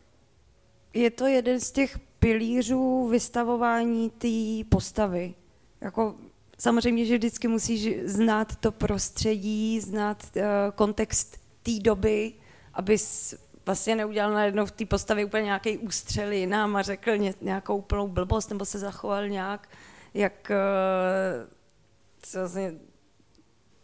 je 0.93 1.11
to 1.11 1.27
jeden 1.27 1.59
z 1.59 1.71
těch 1.71 1.99
pilířů 2.19 3.07
vystavování 3.07 4.09
té 4.09 4.69
postavy. 4.69 5.33
Jako, 5.81 6.15
samozřejmě, 6.57 7.05
že 7.05 7.17
vždycky 7.17 7.47
musíš 7.47 7.95
znát 8.05 8.55
to 8.55 8.71
prostředí, 8.71 9.79
znát 9.79 10.23
uh, 10.35 10.43
kontext 10.75 11.37
té 11.63 11.71
doby, 11.81 12.33
abys 12.73 13.35
vlastně 13.65 13.95
neudělal 13.95 14.31
najednou 14.31 14.65
v 14.65 14.71
té 14.71 14.85
postavě 14.85 15.25
úplně 15.25 15.43
nějaký 15.43 15.77
ústřel 15.77 16.31
jinam 16.31 16.75
a 16.75 16.81
řekl 16.81 17.17
ně, 17.17 17.33
nějakou 17.41 17.77
úplnou 17.77 18.07
blbost, 18.07 18.49
nebo 18.49 18.65
se 18.65 18.79
zachoval 18.79 19.27
nějak, 19.27 19.69
jak 20.13 20.51
uh, 20.51 21.49
vlastně 22.33 22.73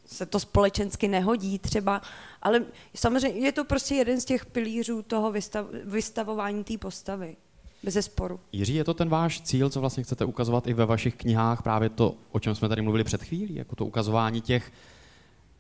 se 0.06 0.26
to 0.26 0.40
společensky 0.40 1.08
nehodí 1.08 1.60
třeba, 1.60 2.02
ale 2.42 2.66
samozřejmě 2.96 3.40
je 3.40 3.52
to 3.52 3.66
prostě 3.66 3.96
jeden 3.96 4.22
z 4.22 4.26
těch 4.26 4.46
pilířů 4.46 5.02
toho 5.02 5.32
vystav, 5.32 5.66
vystavování 5.84 6.64
té 6.64 6.78
postavy. 6.78 7.38
Bez 7.84 8.06
sporu. 8.06 8.40
Jiří, 8.52 8.76
je 8.76 8.84
to 8.84 8.94
ten 8.94 9.10
váš 9.10 9.42
cíl, 9.42 9.70
co 9.70 9.80
vlastně 9.80 10.04
chcete 10.04 10.26
ukazovat 10.26 10.68
i 10.68 10.74
ve 10.74 10.86
vašich 10.86 11.16
knihách, 11.16 11.62
právě 11.62 11.90
to, 11.90 12.16
o 12.32 12.40
čem 12.40 12.56
jsme 12.56 12.70
tady 12.70 12.82
mluvili 12.82 13.04
před 13.04 13.24
chvílí, 13.24 13.56
jako 13.56 13.76
to 13.76 13.86
ukazování 13.86 14.42
těch 14.42 14.72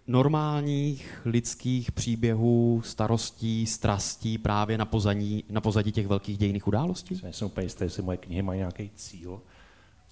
normálních 0.07 1.21
lidských 1.25 1.91
příběhů, 1.91 2.81
starostí, 2.85 3.65
strastí 3.65 4.37
právě 4.37 4.77
na 4.77 4.85
pozadí, 4.85 5.43
na 5.49 5.61
pozadí 5.61 5.91
těch 5.91 6.07
velkých 6.07 6.37
dějných 6.37 6.67
událostí? 6.67 7.19
Nejsem 7.23 7.47
úplně 7.47 7.65
jistý, 7.65 7.83
jestli 7.83 8.03
moje 8.03 8.17
knihy 8.17 8.41
mají 8.41 8.57
nějaký 8.57 8.91
cíl, 8.95 9.41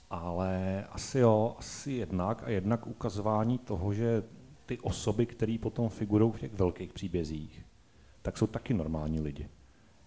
ale 0.10 0.84
asi 0.92 1.20
jo, 1.20 1.56
asi 1.60 1.92
jednak 1.92 2.44
a 2.44 2.50
jednak 2.50 2.88
ukazování 2.88 3.58
toho, 3.58 3.94
že 3.94 4.24
ty 4.66 4.80
osoby, 4.80 5.26
které 5.26 5.58
potom 5.62 5.90
figurují 5.90 6.32
v 6.32 6.40
těch 6.40 6.54
velkých 6.54 6.94
příbězích, 6.94 7.66
tak 8.22 8.38
jsou 8.38 8.48
taky 8.48 8.74
normální 8.74 9.20
lidi. 9.20 9.48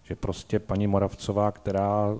Že 0.09 0.15
prostě 0.15 0.59
paní 0.59 0.87
Moravcová, 0.87 1.51
která 1.51 2.17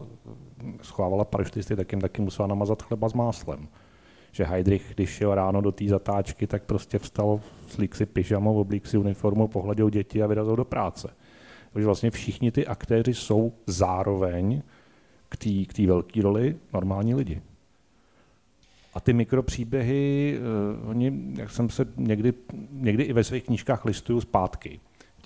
schovávala 0.81 1.25
parašutisty, 1.25 1.75
tak 1.75 1.91
jim 1.91 2.01
taky 2.01 2.21
musela 2.21 2.47
namazat 2.47 2.83
chleba 2.83 3.09
s 3.09 3.13
máslem. 3.13 3.67
Že 4.31 4.43
Heidrich, 4.43 4.91
když 4.95 5.09
šel 5.09 5.35
ráno 5.35 5.61
do 5.61 5.71
té 5.71 5.85
zatáčky, 5.87 6.47
tak 6.47 6.63
prostě 6.63 6.99
vstal, 6.99 7.41
slík 7.67 7.95
si 7.95 8.05
pyžamo, 8.05 8.53
oblík 8.53 8.87
si 8.87 8.97
uniformu, 8.97 9.47
pohladil 9.47 9.89
děti 9.89 10.23
a 10.23 10.27
vyrazil 10.27 10.55
do 10.55 10.65
práce. 10.65 11.09
Takže 11.73 11.85
vlastně 11.85 12.11
všichni 12.11 12.51
ty 12.51 12.67
aktéři 12.67 13.13
jsou 13.13 13.53
zároveň 13.65 14.61
k 15.67 15.73
té 15.73 15.87
velké 15.87 16.21
roli 16.21 16.55
normální 16.73 17.15
lidi. 17.15 17.41
A 18.93 18.99
ty 18.99 19.13
mikropříběhy, 19.13 20.37
uh, 20.83 20.89
oni, 20.89 21.13
jak 21.37 21.51
jsem 21.51 21.69
se 21.69 21.85
někdy, 21.97 22.33
někdy 22.71 23.03
i 23.03 23.13
ve 23.13 23.23
svých 23.23 23.43
knížkách 23.43 23.85
listuju 23.85 24.21
zpátky, 24.21 24.79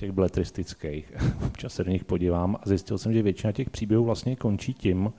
těch 0.03 0.11
beletristických, 0.11 1.13
občas 1.45 1.73
se 1.73 1.83
do 1.83 1.91
nich 1.91 2.05
podívám 2.05 2.55
a 2.55 2.61
zjistil 2.65 2.97
jsem, 2.97 3.13
že 3.13 3.21
většina 3.21 3.51
těch 3.51 3.69
příběhů 3.69 4.03
vlastně 4.05 4.35
končí 4.35 4.73
tím, 4.73 5.13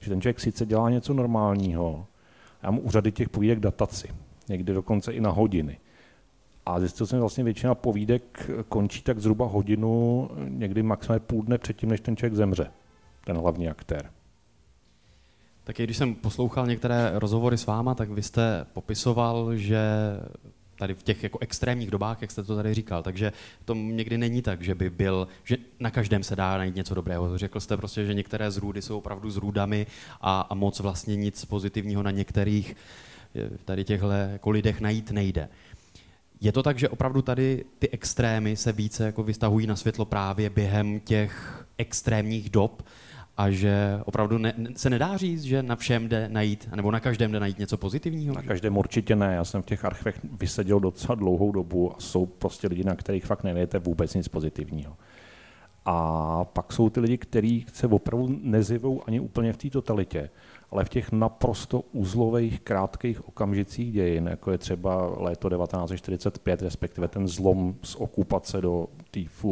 že 0.00 0.10
ten 0.10 0.20
člověk 0.20 0.40
sice 0.40 0.66
dělá 0.66 0.90
něco 0.90 1.14
normálního, 1.14 2.06
a 2.62 2.70
mu 2.70 2.80
úřady 2.80 3.12
těch 3.12 3.28
povídek 3.28 3.60
dataci, 3.60 4.08
někdy 4.48 4.72
dokonce 4.72 5.12
i 5.12 5.20
na 5.20 5.30
hodiny. 5.30 5.78
A 6.66 6.80
zjistil 6.80 7.06
jsem, 7.06 7.16
že 7.16 7.20
vlastně 7.20 7.44
většina 7.44 7.74
povídek 7.74 8.50
končí 8.68 9.02
tak 9.02 9.18
zhruba 9.18 9.46
hodinu, 9.46 10.30
někdy 10.48 10.82
maximálně 10.82 11.20
půl 11.20 11.42
dne 11.42 11.58
předtím, 11.58 11.88
než 11.88 12.00
ten 12.00 12.16
člověk 12.16 12.34
zemře. 12.34 12.70
ten 13.24 13.36
hlavní 13.36 13.68
aktér. 13.68 14.10
Tak 15.64 15.76
když 15.76 15.96
jsem 15.96 16.14
poslouchal 16.14 16.66
některé 16.66 17.12
rozhovory 17.14 17.58
s 17.58 17.66
váma, 17.66 17.94
tak 17.94 18.10
vy 18.10 18.22
jste 18.22 18.66
popisoval, 18.72 19.56
že 19.56 19.80
tady 20.82 20.94
v 20.94 21.02
těch 21.02 21.22
jako 21.22 21.38
extrémních 21.38 21.90
dobách, 21.90 22.22
jak 22.22 22.30
jste 22.30 22.42
to 22.42 22.56
tady 22.56 22.74
říkal, 22.74 23.02
takže 23.02 23.32
to 23.64 23.74
někdy 23.74 24.18
není 24.18 24.42
tak, 24.42 24.62
že 24.62 24.74
by 24.74 24.90
byl, 24.90 25.28
že 25.44 25.56
na 25.80 25.90
každém 25.90 26.22
se 26.22 26.36
dá 26.36 26.58
najít 26.58 26.74
něco 26.74 26.94
dobrého. 26.94 27.38
Řekl 27.38 27.60
jste 27.60 27.76
prostě, 27.76 28.04
že 28.04 28.14
některé 28.14 28.50
zrůdy 28.50 28.82
jsou 28.82 28.98
opravdu 28.98 29.30
zrůdami 29.30 29.86
a, 30.20 30.40
a 30.40 30.54
moc 30.54 30.80
vlastně 30.80 31.16
nic 31.16 31.44
pozitivního 31.44 32.02
na 32.02 32.10
některých 32.10 32.76
eh, 33.36 33.50
tady 33.64 33.84
těchto 33.84 34.10
jako 34.10 34.50
lidech 34.50 34.80
najít 34.80 35.10
nejde. 35.10 35.48
Je 36.40 36.52
to 36.52 36.62
tak, 36.62 36.78
že 36.78 36.88
opravdu 36.88 37.22
tady 37.22 37.64
ty 37.78 37.88
extrémy 37.90 38.56
se 38.56 38.72
více 38.72 39.06
jako 39.06 39.22
vystahují 39.22 39.66
na 39.66 39.76
světlo 39.76 40.04
právě 40.04 40.50
během 40.50 41.00
těch 41.00 41.64
extrémních 41.78 42.50
dob, 42.50 42.82
a 43.42 43.50
že 43.50 44.00
opravdu 44.04 44.38
ne, 44.38 44.54
se 44.76 44.90
nedá 44.90 45.16
říct, 45.16 45.42
že 45.42 45.62
na 45.62 45.76
všem 45.76 46.08
jde 46.08 46.28
najít, 46.28 46.68
nebo 46.76 46.90
na 46.90 47.00
každém 47.00 47.32
jde 47.32 47.40
najít 47.40 47.58
něco 47.58 47.76
pozitivního? 47.76 48.34
Na 48.34 48.42
každém 48.42 48.76
určitě 48.76 49.16
ne. 49.16 49.34
Já 49.34 49.44
jsem 49.44 49.62
v 49.62 49.66
těch 49.66 49.84
archivech 49.84 50.20
vyseděl 50.40 50.80
docela 50.80 51.14
dlouhou 51.14 51.52
dobu 51.52 51.92
a 51.92 52.00
jsou 52.00 52.26
prostě 52.26 52.68
lidi, 52.68 52.84
na 52.84 52.94
kterých 52.94 53.26
fakt 53.26 53.44
nevěděte 53.44 53.78
vůbec 53.78 54.14
nic 54.14 54.28
pozitivního. 54.28 54.96
A 55.84 56.44
pak 56.44 56.72
jsou 56.72 56.90
ty 56.90 57.00
lidi, 57.00 57.18
kteří 57.18 57.66
se 57.72 57.86
opravdu 57.86 58.38
nezjevou 58.42 59.02
ani 59.06 59.20
úplně 59.20 59.52
v 59.52 59.56
té 59.56 59.70
totalitě, 59.70 60.30
ale 60.70 60.84
v 60.84 60.88
těch 60.88 61.12
naprosto 61.12 61.80
uzlových, 61.92 62.60
krátkých 62.60 63.28
okamžicích 63.28 63.92
dějin, 63.92 64.26
jako 64.26 64.50
je 64.50 64.58
třeba 64.58 65.14
léto 65.16 65.50
1945, 65.50 66.62
respektive 66.62 67.08
ten 67.08 67.28
zlom 67.28 67.74
z 67.82 67.94
okupace 67.94 68.60
do 68.60 68.86
té 69.10 69.20
v 69.42 69.44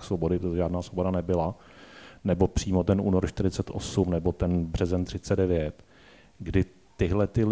svobody, 0.00 0.38
to 0.38 0.56
žádná 0.56 0.82
svoboda 0.82 1.10
nebyla, 1.10 1.54
nebo 2.24 2.48
přímo 2.48 2.84
ten 2.84 3.00
únor 3.00 3.28
48, 3.28 4.10
nebo 4.10 4.32
ten 4.32 4.64
březen 4.64 5.04
39, 5.04 5.84
kdy 6.38 6.64
tyhle 6.96 7.26
ty 7.26 7.46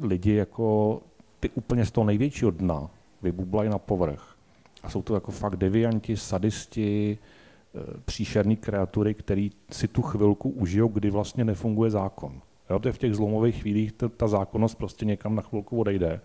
lidi 0.00 0.34
jako 0.34 1.00
ty 1.40 1.50
úplně 1.50 1.86
z 1.86 1.90
toho 1.90 2.04
největšího 2.04 2.50
dna 2.50 2.90
vybublají 3.22 3.70
na 3.70 3.78
povrch. 3.78 4.36
A 4.82 4.90
jsou 4.90 5.02
to 5.02 5.14
jako 5.14 5.32
fakt 5.32 5.56
devianti, 5.56 6.16
sadisti, 6.16 7.18
e, 7.18 8.00
příšerní 8.00 8.56
kreatury, 8.56 9.14
který 9.14 9.50
si 9.70 9.88
tu 9.88 10.02
chvilku 10.02 10.50
užijou, 10.50 10.88
kdy 10.88 11.10
vlastně 11.10 11.44
nefunguje 11.44 11.90
zákon. 11.90 12.40
Jo, 12.70 12.78
to 12.78 12.88
je 12.88 12.92
v 12.92 12.98
těch 12.98 13.14
zlomových 13.14 13.60
chvílích 13.62 13.92
ta, 13.92 14.08
ta 14.08 14.28
zákonnost 14.28 14.78
prostě 14.78 15.04
někam 15.04 15.34
na 15.34 15.42
chvilku 15.42 15.80
odejde, 15.80 16.20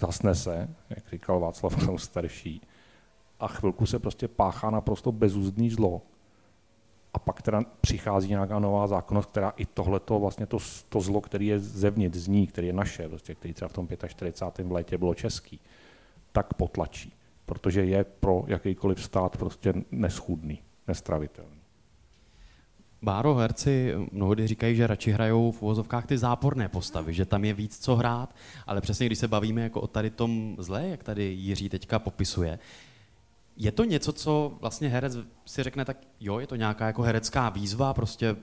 zasne 0.00 0.34
se, 0.34 0.68
jak 0.90 1.08
říkal 1.10 1.40
Václav 1.40 1.84
Klaus 1.84 2.02
starší, 2.02 2.60
a 3.40 3.48
chvilku 3.48 3.86
se 3.86 3.98
prostě 3.98 4.28
páchá 4.28 4.70
naprosto 4.70 5.12
bezúzdný 5.12 5.70
zlo, 5.70 6.02
a 7.16 7.18
pak 7.18 7.42
teda 7.42 7.62
přichází 7.80 8.28
nějaká 8.28 8.58
nová 8.58 8.86
zákonnost, 8.86 9.30
která 9.30 9.52
i 9.56 9.66
tohleto, 9.66 10.18
vlastně 10.18 10.46
to, 10.46 10.58
to 10.88 11.00
zlo, 11.00 11.20
který 11.20 11.46
je 11.46 11.58
zevnitř 11.58 12.16
z 12.16 12.28
ní, 12.28 12.46
který 12.46 12.66
je 12.66 12.72
naše, 12.72 13.08
prostě, 13.08 13.34
který 13.34 13.54
třeba 13.54 13.68
v 13.68 13.72
tom 13.72 13.88
45. 14.08 14.66
v 14.66 14.72
létě 14.72 14.98
bylo 14.98 15.14
český, 15.14 15.60
tak 16.32 16.54
potlačí, 16.54 17.12
protože 17.46 17.84
je 17.84 18.04
pro 18.04 18.44
jakýkoliv 18.46 19.02
stát 19.02 19.36
prostě 19.36 19.74
neschudný, 19.90 20.58
nestravitelný. 20.88 21.60
Báro, 23.02 23.34
herci 23.34 23.94
mnohdy 24.12 24.46
říkají, 24.46 24.76
že 24.76 24.86
radši 24.86 25.10
hrajou 25.10 25.52
v 25.52 25.62
uvozovkách 25.62 26.06
ty 26.06 26.18
záporné 26.18 26.68
postavy, 26.68 27.14
že 27.14 27.24
tam 27.24 27.44
je 27.44 27.54
víc 27.54 27.78
co 27.78 27.96
hrát, 27.96 28.34
ale 28.66 28.80
přesně 28.80 29.06
když 29.06 29.18
se 29.18 29.28
bavíme 29.28 29.62
jako 29.62 29.80
o 29.80 29.86
tady 29.86 30.10
tom 30.10 30.56
zlé, 30.58 30.88
jak 30.88 31.02
tady 31.02 31.22
Jiří 31.22 31.68
teďka 31.68 31.98
popisuje, 31.98 32.58
je 33.56 33.72
to 33.72 33.84
něco, 33.84 34.12
co 34.12 34.52
vlastně 34.60 34.88
herec 34.88 35.16
si 35.44 35.62
řekne, 35.62 35.84
tak 35.84 35.96
jo, 36.20 36.38
je 36.38 36.46
to 36.46 36.56
nějaká 36.56 36.86
jako 36.86 37.02
herecká 37.02 37.48
výzva, 37.48 37.94
prostě 37.94 38.36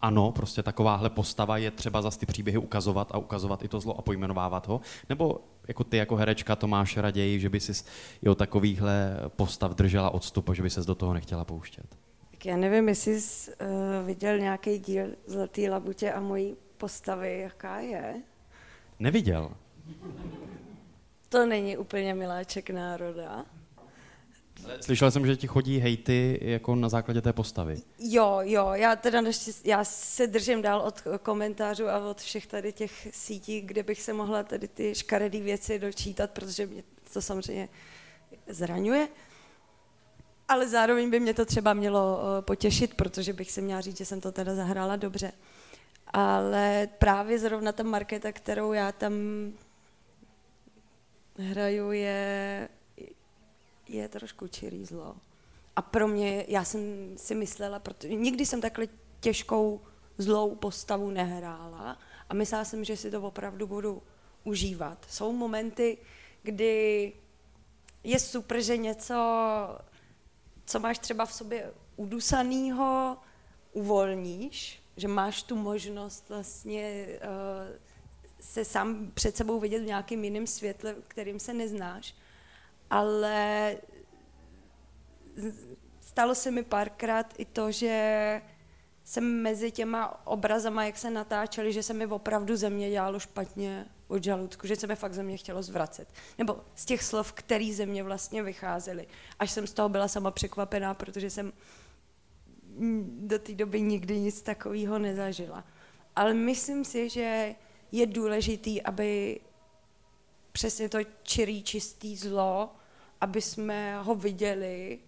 ano, 0.00 0.32
prostě 0.32 0.62
takováhle 0.62 1.10
postava 1.10 1.56
je 1.56 1.70
třeba 1.70 2.02
za 2.02 2.10
ty 2.10 2.26
příběhy 2.26 2.58
ukazovat 2.58 3.08
a 3.12 3.18
ukazovat 3.18 3.62
i 3.62 3.68
to 3.68 3.80
zlo 3.80 3.98
a 3.98 4.02
pojmenovávat 4.02 4.68
ho? 4.68 4.80
Nebo 5.08 5.40
jako 5.68 5.84
ty 5.84 5.96
jako 5.96 6.16
herečka 6.16 6.56
to 6.56 6.68
máš 6.68 6.96
raději, 6.96 7.40
že 7.40 7.48
by 7.48 7.60
si 7.60 7.84
i 8.22 8.28
o 8.28 8.34
takovýchhle 8.34 9.16
postav 9.36 9.74
držela 9.74 10.10
odstup 10.10 10.48
a 10.48 10.54
že 10.54 10.62
by 10.62 10.70
ses 10.70 10.86
do 10.86 10.94
toho 10.94 11.14
nechtěla 11.14 11.44
pouštět? 11.44 11.86
Tak 12.30 12.46
já 12.46 12.56
nevím, 12.56 12.88
jestli 12.88 13.20
jsi 13.20 13.50
uh, 13.50 14.06
viděl 14.06 14.38
nějaký 14.38 14.78
díl 14.78 15.06
Zlatý 15.26 15.68
labutě 15.68 16.12
a 16.12 16.20
mojí 16.20 16.56
postavy, 16.76 17.40
jaká 17.40 17.80
je? 17.80 18.14
Neviděl. 18.98 19.50
To 21.28 21.46
není 21.46 21.76
úplně 21.76 22.14
miláček 22.14 22.70
národa. 22.70 23.44
Slyšel 24.80 25.10
jsem, 25.10 25.26
že 25.26 25.36
ti 25.36 25.46
chodí 25.46 25.78
hejty 25.78 26.38
jako 26.42 26.74
na 26.74 26.88
základě 26.88 27.20
té 27.20 27.32
postavy. 27.32 27.76
Jo, 27.98 28.38
jo, 28.42 28.70
já 28.72 28.96
teda 28.96 29.20
neštěst, 29.20 29.66
já 29.66 29.84
se 29.84 30.26
držím 30.26 30.62
dál 30.62 30.80
od 30.80 31.02
komentářů 31.22 31.88
a 31.88 32.10
od 32.10 32.20
všech 32.20 32.46
tady 32.46 32.72
těch 32.72 33.08
sítí, 33.10 33.60
kde 33.60 33.82
bych 33.82 34.02
se 34.02 34.12
mohla 34.12 34.42
tady 34.42 34.68
ty 34.68 34.94
škaredý 34.94 35.40
věci 35.40 35.78
dočítat, 35.78 36.30
protože 36.30 36.66
mě 36.66 36.82
to 37.12 37.22
samozřejmě 37.22 37.68
zraňuje. 38.48 39.08
Ale 40.48 40.68
zároveň 40.68 41.10
by 41.10 41.20
mě 41.20 41.34
to 41.34 41.44
třeba 41.44 41.74
mělo 41.74 42.20
eh, 42.38 42.42
potěšit, 42.42 42.94
protože 42.94 43.32
bych 43.32 43.50
se 43.50 43.60
měla 43.60 43.80
říct, 43.80 43.96
že 43.96 44.04
jsem 44.04 44.20
to 44.20 44.32
teda 44.32 44.54
zahrála 44.54 44.96
dobře. 44.96 45.32
Ale 46.06 46.88
právě 46.98 47.38
zrovna 47.38 47.72
ta 47.72 47.82
marketa, 47.82 48.32
kterou 48.32 48.72
já 48.72 48.92
tam 48.92 49.12
hraju, 51.38 51.92
je 51.92 52.68
je 53.88 54.08
trošku 54.08 54.48
čirý 54.48 54.84
zlo. 54.84 55.16
A 55.76 55.82
pro 55.82 56.08
mě, 56.08 56.44
já 56.48 56.64
jsem 56.64 56.80
si 57.16 57.34
myslela, 57.34 57.78
protože 57.78 58.14
nikdy 58.14 58.46
jsem 58.46 58.60
takhle 58.60 58.86
těžkou 59.20 59.80
zlou 60.18 60.54
postavu 60.54 61.10
nehrála 61.10 61.98
a 62.28 62.34
myslela 62.34 62.64
jsem, 62.64 62.84
že 62.84 62.96
si 62.96 63.10
to 63.10 63.22
opravdu 63.22 63.66
budu 63.66 64.02
užívat. 64.44 65.06
Jsou 65.08 65.32
momenty, 65.32 65.98
kdy 66.42 67.12
je 68.04 68.18
super, 68.18 68.62
že 68.62 68.76
něco, 68.76 69.14
co 70.66 70.80
máš 70.80 70.98
třeba 70.98 71.26
v 71.26 71.32
sobě 71.32 71.72
udusanýho, 71.96 73.16
uvolníš, 73.72 74.82
že 74.96 75.08
máš 75.08 75.42
tu 75.42 75.56
možnost 75.56 76.28
vlastně 76.28 77.06
uh, 77.06 77.76
se 78.40 78.64
sám 78.64 79.10
před 79.14 79.36
sebou 79.36 79.60
vidět 79.60 79.80
v 79.80 79.86
nějakým 79.86 80.24
jiném 80.24 80.46
světle, 80.46 80.94
kterým 81.08 81.40
se 81.40 81.54
neznáš 81.54 82.14
ale 82.94 83.76
stalo 86.00 86.34
se 86.34 86.50
mi 86.50 86.62
párkrát 86.62 87.34
i 87.38 87.44
to, 87.44 87.72
že 87.72 88.42
jsem 89.04 89.42
mezi 89.42 89.70
těma 89.70 90.26
obrazama, 90.26 90.84
jak 90.84 90.98
se 90.98 91.10
natáčeli, 91.10 91.72
že 91.72 91.82
se 91.82 91.92
mi 91.92 92.06
opravdu 92.06 92.56
země 92.56 92.90
dělalo 92.90 93.18
špatně 93.18 93.86
od 94.08 94.24
žaludku, 94.24 94.66
že 94.66 94.76
se 94.76 94.86
mi 94.86 94.96
fakt 94.96 95.14
země 95.14 95.36
chtělo 95.36 95.62
zvracet. 95.62 96.08
Nebo 96.38 96.60
z 96.74 96.84
těch 96.84 97.02
slov, 97.02 97.32
který 97.32 97.72
země 97.72 98.02
vlastně 98.02 98.42
vycházely. 98.42 99.06
Až 99.38 99.50
jsem 99.50 99.66
z 99.66 99.72
toho 99.72 99.88
byla 99.88 100.08
sama 100.08 100.30
překvapená, 100.30 100.94
protože 100.94 101.30
jsem 101.30 101.52
do 103.06 103.38
té 103.38 103.54
doby 103.54 103.80
nikdy 103.80 104.20
nic 104.20 104.42
takového 104.42 104.98
nezažila. 104.98 105.64
Ale 106.16 106.34
myslím 106.34 106.84
si, 106.84 107.08
že 107.08 107.54
je 107.92 108.06
důležitý, 108.06 108.82
aby 108.82 109.40
přesně 110.52 110.88
to 110.88 110.98
čirý, 111.22 111.62
čistý 111.62 112.16
zlo, 112.16 112.70
aby 113.24 113.40
jsme 113.40 113.98
ho 114.02 114.14
viděli 114.14 114.98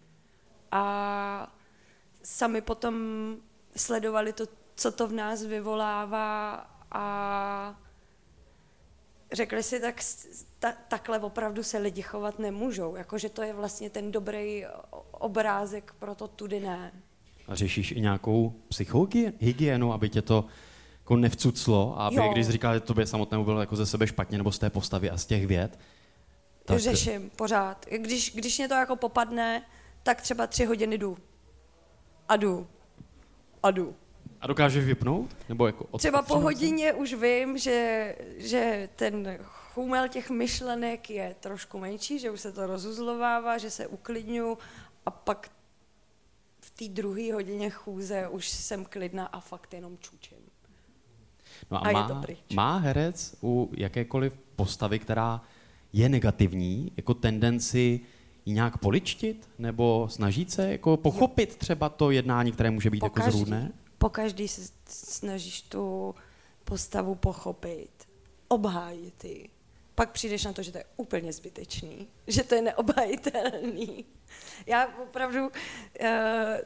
a 0.73 1.53
sami 2.23 2.61
potom 2.61 2.95
sledovali 3.77 4.33
to, 4.33 4.45
co 4.75 4.93
to 4.93 5.09
v 5.09 5.13
nás 5.13 5.45
vyvolává 5.45 6.55
a 6.93 7.05
řekli 9.33 9.63
si, 9.63 9.81
tak 9.81 10.01
ta, 10.59 10.73
takhle 10.89 11.19
opravdu 11.19 11.63
se 11.63 11.79
lidi 11.79 12.03
chovat 12.03 12.39
nemůžou, 12.39 12.97
jakože 12.97 13.29
to 13.29 13.43
je 13.43 13.53
vlastně 13.53 13.91
ten 13.91 14.13
dobrý 14.13 14.65
obrázek, 15.11 15.95
proto 15.99 16.29
tudy 16.29 16.61
ne. 16.61 16.93
A 17.49 17.55
řešíš 17.55 17.93
i 17.93 18.01
nějakou 18.01 18.55
psychohygienu, 18.69 19.93
aby 19.93 20.09
tě 20.09 20.23
to 20.23 20.45
jako 20.99 21.17
nevcuclo 21.17 22.01
a 22.01 22.07
aby, 22.07 22.17
jo. 22.17 22.33
když 22.33 22.49
říkal, 22.49 22.75
že 22.75 22.81
tobě 22.81 23.07
samotnému 23.07 23.45
bylo 23.45 23.61
jako 23.61 23.77
ze 23.77 23.87
sebe 23.87 24.07
špatně 24.07 24.39
nebo 24.39 24.53
z 24.53 24.59
té 24.59 24.71
postavy 24.71 25.11
a 25.11 25.17
z 25.17 25.27
těch 25.27 25.47
věd, 25.47 25.79
tak. 26.67 26.79
Řeším 26.79 27.31
pořád. 27.31 27.87
Když, 27.91 28.35
když 28.35 28.59
mě 28.59 28.69
to 28.69 28.75
jako 28.75 28.97
popadne, 28.97 29.67
tak 30.03 30.23
třeba 30.23 30.47
tři 30.47 30.65
hodiny 30.65 30.99
jdu. 30.99 31.19
A 32.29 32.37
jdu. 32.37 32.67
A 33.63 33.71
jdu. 33.71 33.97
A 34.41 34.47
dokážeš 34.47 34.85
vypnout? 34.85 35.37
Nebo 35.49 35.67
jako 35.67 35.87
od, 35.91 35.99
třeba 35.99 36.23
po 36.23 36.39
hodině 36.39 36.93
už 36.93 37.15
vím, 37.15 37.59
že, 37.59 38.15
že 38.37 38.89
ten 38.97 39.39
chumel 39.43 40.09
těch 40.09 40.31
myšlenek 40.31 41.11
je 41.11 41.37
trošku 41.41 41.79
menší, 41.79 42.19
že 42.19 42.31
už 42.31 42.41
se 42.41 42.53
to 42.53 42.67
rozuzlovává, 42.67 43.59
že 43.59 43.71
se 43.71 43.87
uklidňu 43.87 44.59
a 45.07 45.11
pak 45.11 45.51
v 46.61 46.71
té 46.71 46.89
druhé 46.89 47.33
hodině 47.33 47.71
chůze 47.71 48.29
už 48.29 48.49
jsem 48.49 48.85
klidná 48.85 49.27
a 49.27 49.41
fakt 49.41 49.75
jenom 49.75 49.99
čučím. 49.99 50.39
No 51.71 51.87
a, 51.87 51.89
a 51.89 51.93
má, 51.93 52.23
má 52.55 52.79
herec 52.79 53.37
u 53.43 53.71
jakékoliv 53.77 54.39
postavy, 54.57 54.99
která 54.99 55.41
je 55.97 56.09
negativní, 56.09 56.93
jako 56.97 57.15
tendenci 57.15 58.01
ji 58.47 58.55
nějak 58.55 58.79
poličtit, 58.79 59.49
nebo 59.59 60.09
snažit 60.11 60.51
se 60.51 60.73
jako 60.73 60.97
pochopit 60.97 61.57
třeba 61.57 61.89
to 61.89 62.11
jednání, 62.11 62.53
které 62.53 62.71
může 62.71 62.91
být 62.91 63.01
po 63.01 63.07
jako 63.07 63.15
každý, 63.15 63.39
zrůdné? 63.39 63.73
Po 63.99 64.07
po 64.07 64.11
každý 64.11 64.49
se 64.49 64.73
snažíš 64.89 65.63
tu 65.63 66.15
postavu 66.65 67.15
pochopit, 67.15 67.91
obhájit 68.49 69.25
ji. 69.25 69.49
Pak 69.95 70.11
přijdeš 70.11 70.45
na 70.45 70.53
to, 70.53 70.63
že 70.63 70.73
to 70.73 70.79
je 70.79 70.85
úplně 70.97 71.33
zbytečný, 71.33 72.07
že 72.27 72.43
to 72.43 72.55
je 72.55 72.63
neobhajitelný. 72.63 74.05
Já 74.67 74.87
opravdu 75.03 75.43
uh, 75.43 75.49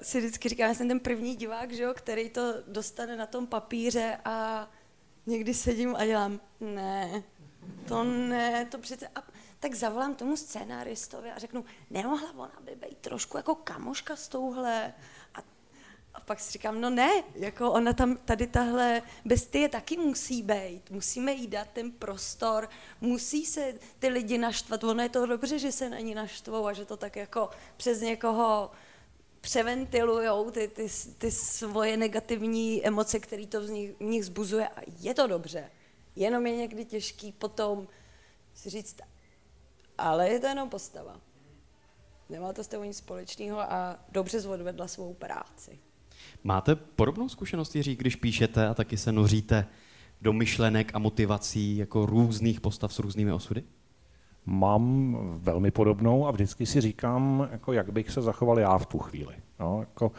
si 0.02 0.18
vždycky 0.18 0.48
říkám, 0.48 0.68
já 0.68 0.74
jsem 0.74 0.88
ten 0.88 1.00
první 1.00 1.36
divák, 1.36 1.72
že 1.72 1.82
jo, 1.82 1.94
který 1.94 2.30
to 2.30 2.54
dostane 2.68 3.16
na 3.16 3.26
tom 3.26 3.46
papíře 3.46 4.18
a 4.24 4.68
někdy 5.26 5.54
sedím 5.54 5.96
a 5.96 6.06
dělám, 6.06 6.40
ne, 6.60 7.22
to 7.88 8.04
ne, 8.04 8.64
to 8.64 8.78
přece... 8.78 9.08
A 9.14 9.22
tak 9.60 9.74
zavolám 9.74 10.14
tomu 10.14 10.36
scénáristovi 10.36 11.30
a 11.30 11.38
řeknu, 11.38 11.64
nemohla 11.90 12.32
ona 12.36 12.60
by 12.60 12.74
být 12.74 12.98
trošku 12.98 13.36
jako 13.36 13.54
kamoška 13.54 14.16
s 14.16 14.28
touhle. 14.28 14.94
A, 15.34 15.38
a 16.14 16.20
pak 16.20 16.40
si 16.40 16.52
říkám, 16.52 16.80
no 16.80 16.90
ne, 16.90 17.10
jako 17.34 17.72
ona 17.72 17.92
tam, 17.92 18.16
tady 18.16 18.46
tahle 18.46 19.02
bestie 19.24 19.68
taky 19.68 19.96
musí 19.96 20.42
být. 20.42 20.90
Musíme 20.90 21.32
jí 21.32 21.46
dát 21.46 21.68
ten 21.72 21.92
prostor, 21.92 22.68
musí 23.00 23.46
se 23.46 23.74
ty 23.98 24.08
lidi 24.08 24.38
naštvat. 24.38 24.84
Ono 24.84 25.02
je 25.02 25.08
to 25.08 25.26
dobře, 25.26 25.58
že 25.58 25.72
se 25.72 25.90
na 25.90 25.98
ní 25.98 26.14
naštvou 26.14 26.66
a 26.66 26.72
že 26.72 26.84
to 26.84 26.96
tak 26.96 27.16
jako 27.16 27.50
přes 27.76 28.00
někoho 28.00 28.70
převentilujou 29.40 30.50
ty, 30.50 30.68
ty, 30.68 30.88
ty 31.18 31.30
svoje 31.30 31.96
negativní 31.96 32.86
emoce, 32.86 33.20
které 33.20 33.46
to 33.46 33.60
v 33.60 33.70
nich, 33.70 33.90
v 34.00 34.02
nich 34.02 34.24
zbuzuje 34.24 34.68
a 34.68 34.80
je 35.00 35.14
to 35.14 35.26
dobře. 35.26 35.70
Jenom 36.16 36.46
je 36.46 36.56
někdy 36.56 36.84
těžký 36.84 37.32
potom 37.32 37.88
si 38.54 38.70
říct, 38.70 38.96
ale 39.98 40.28
je 40.28 40.40
to 40.40 40.46
jenom 40.46 40.68
postava. 40.68 41.20
Nemá 42.28 42.52
to 42.52 42.64
s 42.64 42.68
tebou 42.68 42.84
nic 42.84 42.96
společného 42.96 43.60
a 43.60 43.98
dobře 44.12 44.40
zvodvedla 44.40 44.88
svou 44.88 45.14
práci. 45.14 45.78
Máte 46.44 46.76
podobnou 46.76 47.28
zkušenost, 47.28 47.76
Jiří, 47.76 47.96
když 47.96 48.16
píšete 48.16 48.68
a 48.68 48.74
taky 48.74 48.96
se 48.96 49.12
noříte 49.12 49.66
do 50.20 50.32
myšlenek 50.32 50.90
a 50.94 50.98
motivací 50.98 51.76
jako 51.76 52.06
různých 52.06 52.60
postav 52.60 52.94
s 52.94 52.98
různými 52.98 53.32
osudy? 53.32 53.64
Mám 54.46 55.16
velmi 55.38 55.70
podobnou 55.70 56.26
a 56.26 56.30
vždycky 56.30 56.66
si 56.66 56.80
říkám, 56.80 57.48
jako 57.50 57.72
jak 57.72 57.92
bych 57.92 58.10
se 58.10 58.22
zachoval 58.22 58.58
já 58.58 58.78
v 58.78 58.86
tu 58.86 58.98
chvíli. 58.98 59.34
No, 59.60 59.80
jako 59.80 60.12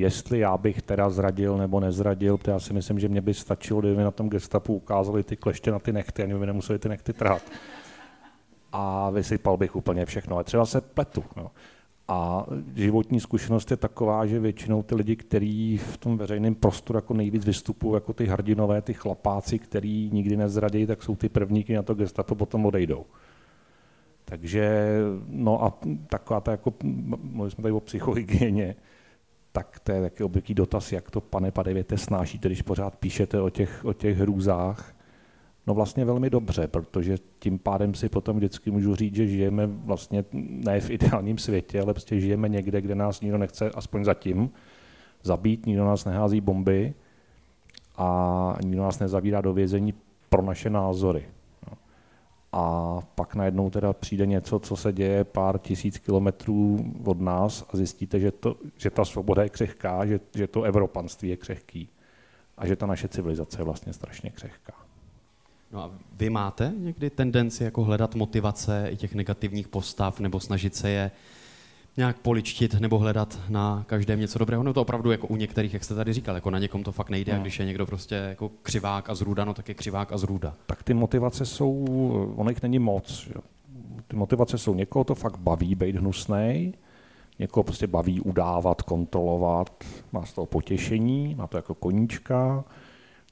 jestli 0.00 0.38
já 0.38 0.56
bych 0.56 0.82
teda 0.82 1.10
zradil 1.10 1.56
nebo 1.56 1.80
nezradil, 1.80 2.36
protože 2.38 2.50
já 2.50 2.58
si 2.58 2.72
myslím, 2.72 2.98
že 2.98 3.08
mě 3.08 3.20
by 3.20 3.34
stačilo, 3.34 3.80
kdyby 3.80 4.02
na 4.02 4.10
tom 4.10 4.30
gestapu 4.30 4.74
ukázali 4.74 5.22
ty 5.22 5.36
kleště 5.36 5.70
na 5.70 5.78
ty 5.78 5.92
nechty, 5.92 6.22
ani 6.22 6.34
by 6.34 6.46
nemuseli 6.46 6.78
ty 6.78 6.88
nechty 6.88 7.12
trhat 7.12 7.42
a 8.72 9.10
vysypal 9.10 9.56
bych 9.56 9.76
úplně 9.76 10.06
všechno. 10.06 10.36
Ale 10.36 10.44
třeba 10.44 10.66
se 10.66 10.80
pletu. 10.80 11.24
No. 11.36 11.50
A 12.08 12.46
životní 12.74 13.20
zkušenost 13.20 13.70
je 13.70 13.76
taková, 13.76 14.26
že 14.26 14.40
většinou 14.40 14.82
ty 14.82 14.94
lidi, 14.94 15.16
kteří 15.16 15.78
v 15.78 15.96
tom 15.96 16.18
veřejném 16.18 16.54
prostoru 16.54 16.96
jako 16.96 17.14
nejvíc 17.14 17.44
vystupují, 17.44 17.94
jako 17.94 18.12
ty 18.12 18.26
hrdinové, 18.26 18.82
ty 18.82 18.94
chlapáci, 18.94 19.58
který 19.58 20.10
nikdy 20.12 20.36
nezradí, 20.36 20.86
tak 20.86 21.02
jsou 21.02 21.16
ty 21.16 21.28
prvníky 21.28 21.74
na 21.74 21.82
to 21.82 21.94
gestapo 21.94 22.34
potom 22.34 22.66
odejdou. 22.66 23.06
Takže, 24.24 24.98
no 25.26 25.64
a 25.64 25.78
taková 26.08 26.40
ta 26.40 26.50
jako, 26.50 26.74
mluvili 26.82 27.50
jsme 27.50 27.62
tady 27.62 27.72
o 27.72 27.80
psychohygieně, 27.80 28.74
tak 29.52 29.80
to 29.80 29.92
je 29.92 30.00
taky 30.00 30.24
obvyklý 30.24 30.54
dotaz, 30.54 30.92
jak 30.92 31.10
to, 31.10 31.20
pane 31.20 31.50
Padevěte, 31.50 31.98
snášíte, 31.98 32.48
když 32.48 32.62
pořád 32.62 32.96
píšete 32.96 33.40
o 33.40 33.50
těch, 33.50 33.84
o 33.84 33.92
těch 33.92 34.18
hrůzách. 34.18 34.94
No 35.66 35.74
vlastně 35.74 36.04
velmi 36.04 36.30
dobře, 36.30 36.68
protože 36.68 37.16
tím 37.38 37.58
pádem 37.58 37.94
si 37.94 38.08
potom 38.08 38.36
vždycky 38.36 38.70
můžu 38.70 38.94
říct, 38.94 39.14
že 39.14 39.26
žijeme 39.26 39.66
vlastně 39.66 40.24
ne 40.32 40.80
v 40.80 40.90
ideálním 40.90 41.38
světě, 41.38 41.80
ale 41.80 41.94
prostě 41.94 42.20
žijeme 42.20 42.48
někde, 42.48 42.80
kde 42.80 42.94
nás 42.94 43.20
nikdo 43.20 43.38
nechce, 43.38 43.70
aspoň 43.70 44.04
zatím, 44.04 44.50
zabít, 45.22 45.66
nikdo 45.66 45.84
nás 45.84 46.04
nehází 46.04 46.40
bomby 46.40 46.94
a 47.96 48.56
nikdo 48.64 48.82
nás 48.82 48.98
nezavírá 48.98 49.40
do 49.40 49.52
vězení 49.52 49.94
pro 50.28 50.42
naše 50.42 50.70
názory. 50.70 51.24
A 52.52 52.96
pak 53.14 53.34
najednou 53.34 53.70
teda 53.70 53.92
přijde 53.92 54.26
něco, 54.26 54.58
co 54.58 54.76
se 54.76 54.92
děje 54.92 55.24
pár 55.24 55.58
tisíc 55.58 55.98
kilometrů 55.98 56.92
od 57.04 57.20
nás 57.20 57.64
a 57.72 57.76
zjistíte, 57.76 58.20
že, 58.20 58.30
to, 58.30 58.56
že 58.76 58.90
ta 58.90 59.04
svoboda 59.04 59.42
je 59.42 59.48
křehká, 59.48 60.06
že, 60.06 60.20
že 60.34 60.46
to 60.46 60.62
evropanství 60.62 61.28
je 61.28 61.36
křehký 61.36 61.88
a 62.58 62.66
že 62.66 62.76
ta 62.76 62.86
naše 62.86 63.08
civilizace 63.08 63.60
je 63.60 63.64
vlastně 63.64 63.92
strašně 63.92 64.30
křehká. 64.30 64.72
No 65.72 65.82
a 65.82 65.90
vy 66.12 66.30
máte 66.30 66.72
někdy 66.76 67.10
tendenci 67.10 67.64
jako 67.64 67.84
hledat 67.84 68.14
motivace 68.14 68.88
i 68.90 68.96
těch 68.96 69.14
negativních 69.14 69.68
postav 69.68 70.20
nebo 70.20 70.40
snažit 70.40 70.74
se 70.74 70.90
je 70.90 71.10
nějak 71.96 72.18
poličtit 72.18 72.80
nebo 72.80 72.98
hledat 72.98 73.38
na 73.48 73.84
každém 73.86 74.20
něco 74.20 74.38
dobrého? 74.38 74.62
No 74.62 74.72
to 74.72 74.82
opravdu 74.82 75.10
jako 75.10 75.26
u 75.26 75.36
některých, 75.36 75.74
jak 75.74 75.84
jste 75.84 75.94
tady 75.94 76.12
říkal, 76.12 76.34
jako 76.34 76.50
na 76.50 76.58
někom 76.58 76.82
to 76.82 76.92
fakt 76.92 77.10
nejde, 77.10 77.32
no. 77.32 77.38
a 77.38 77.42
když 77.42 77.58
je 77.58 77.66
někdo 77.66 77.86
prostě 77.86 78.14
jako 78.14 78.50
křivák 78.62 79.10
a 79.10 79.14
zrůda, 79.14 79.44
no 79.44 79.54
tak 79.54 79.68
je 79.68 79.74
křivák 79.74 80.12
a 80.12 80.18
zrůda. 80.18 80.54
Tak 80.66 80.82
ty 80.82 80.94
motivace 80.94 81.46
jsou, 81.46 81.84
ono 82.36 82.50
jich 82.50 82.62
není 82.62 82.78
moc. 82.78 83.26
Že? 83.26 83.34
Ty 84.08 84.16
motivace 84.16 84.58
jsou, 84.58 84.74
někoho 84.74 85.04
to 85.04 85.14
fakt 85.14 85.38
baví 85.38 85.74
být 85.74 85.96
hnusnej, 85.96 86.72
někoho 87.38 87.64
prostě 87.64 87.86
baví 87.86 88.20
udávat, 88.20 88.82
kontrolovat, 88.82 89.84
má 90.12 90.24
z 90.24 90.32
toho 90.32 90.46
potěšení, 90.46 91.34
má 91.34 91.46
to 91.46 91.56
jako 91.56 91.74
koníčka, 91.74 92.64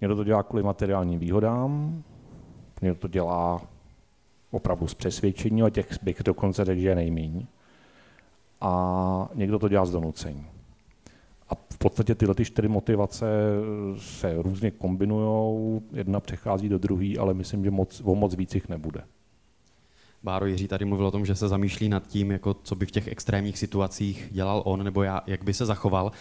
někdo 0.00 0.16
to 0.16 0.24
dělá 0.24 0.42
kvůli 0.42 0.62
materiálním 0.62 1.18
výhodám, 1.18 2.02
Někdo 2.82 2.94
to 2.94 3.08
dělá 3.08 3.60
opravdu 4.50 4.86
z 4.86 4.94
přesvědčení, 4.94 5.62
a 5.62 5.70
těch 5.70 6.02
bych 6.02 6.22
dokonce 6.24 6.64
řekl, 6.64 6.80
že 6.80 6.88
je 6.88 6.94
nejmíň. 6.94 7.46
A 8.60 9.28
někdo 9.34 9.58
to 9.58 9.68
dělá 9.68 9.86
z 9.86 9.90
donucení. 9.90 10.46
A 11.48 11.54
v 11.54 11.78
podstatě 11.78 12.14
tyhle 12.14 12.34
ty 12.34 12.44
čtyři 12.44 12.68
motivace 12.68 13.26
se 13.98 14.42
různě 14.42 14.70
kombinují, 14.70 15.80
jedna 15.92 16.20
přechází 16.20 16.68
do 16.68 16.78
druhé, 16.78 17.18
ale 17.18 17.34
myslím, 17.34 17.64
že 17.64 17.70
moc, 17.70 18.02
o 18.04 18.14
moc 18.14 18.34
víc 18.34 18.54
jich 18.54 18.68
nebude. 18.68 19.00
Báro 20.22 20.46
Jiří 20.46 20.68
tady 20.68 20.84
mluvil 20.84 21.06
o 21.06 21.10
tom, 21.10 21.26
že 21.26 21.34
se 21.34 21.48
zamýšlí 21.48 21.88
nad 21.88 22.06
tím, 22.06 22.30
jako 22.30 22.54
co 22.54 22.74
by 22.74 22.86
v 22.86 22.90
těch 22.90 23.08
extrémních 23.08 23.58
situacích 23.58 24.28
dělal 24.30 24.62
on, 24.64 24.84
nebo 24.84 25.02
já, 25.02 25.20
jak 25.26 25.44
by 25.44 25.54
se 25.54 25.66
zachoval. 25.66 26.12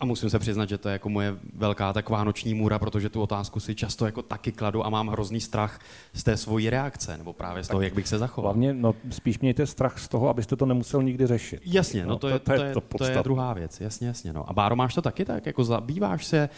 A 0.00 0.04
musím 0.04 0.30
se 0.30 0.38
přiznat, 0.38 0.68
že 0.68 0.78
to 0.78 0.88
je 0.88 0.92
jako 0.92 1.08
moje 1.08 1.36
velká 1.54 1.92
taková 1.92 2.24
noční 2.24 2.54
můra, 2.54 2.78
protože 2.78 3.08
tu 3.08 3.22
otázku 3.22 3.60
si 3.60 3.74
často 3.74 4.06
jako 4.06 4.22
taky 4.22 4.52
kladu 4.52 4.86
a 4.86 4.90
mám 4.90 5.08
hrozný 5.08 5.40
strach 5.40 5.80
z 6.12 6.22
té 6.22 6.36
svojí 6.36 6.70
reakce, 6.70 7.18
nebo 7.18 7.32
právě 7.32 7.64
z 7.64 7.68
toho, 7.68 7.80
tak 7.80 7.84
jak 7.84 7.94
bych 7.94 8.08
se 8.08 8.18
zachoval. 8.18 8.52
Hlavně, 8.52 8.74
no, 8.74 8.94
spíš 9.10 9.38
mějte 9.38 9.66
strach 9.66 9.98
z 9.98 10.08
toho, 10.08 10.28
abyste 10.28 10.56
to 10.56 10.66
nemusel 10.66 11.02
nikdy 11.02 11.26
řešit. 11.26 11.60
Jasně, 11.64 12.02
no, 12.02 12.08
no 12.08 12.18
to, 12.18 12.28
je, 12.28 12.38
to, 12.38 12.52
je, 12.52 12.74
to, 12.74 12.80
to 12.80 13.04
je 13.04 13.18
druhá 13.22 13.54
věc, 13.54 13.80
jasně, 13.80 14.06
jasně. 14.06 14.32
No. 14.32 14.50
A 14.50 14.52
Báro, 14.52 14.76
máš 14.76 14.94
to 14.94 15.02
taky 15.02 15.24
tak, 15.24 15.46
jako 15.46 15.64
zabýváš 15.64 16.26
se 16.26 16.48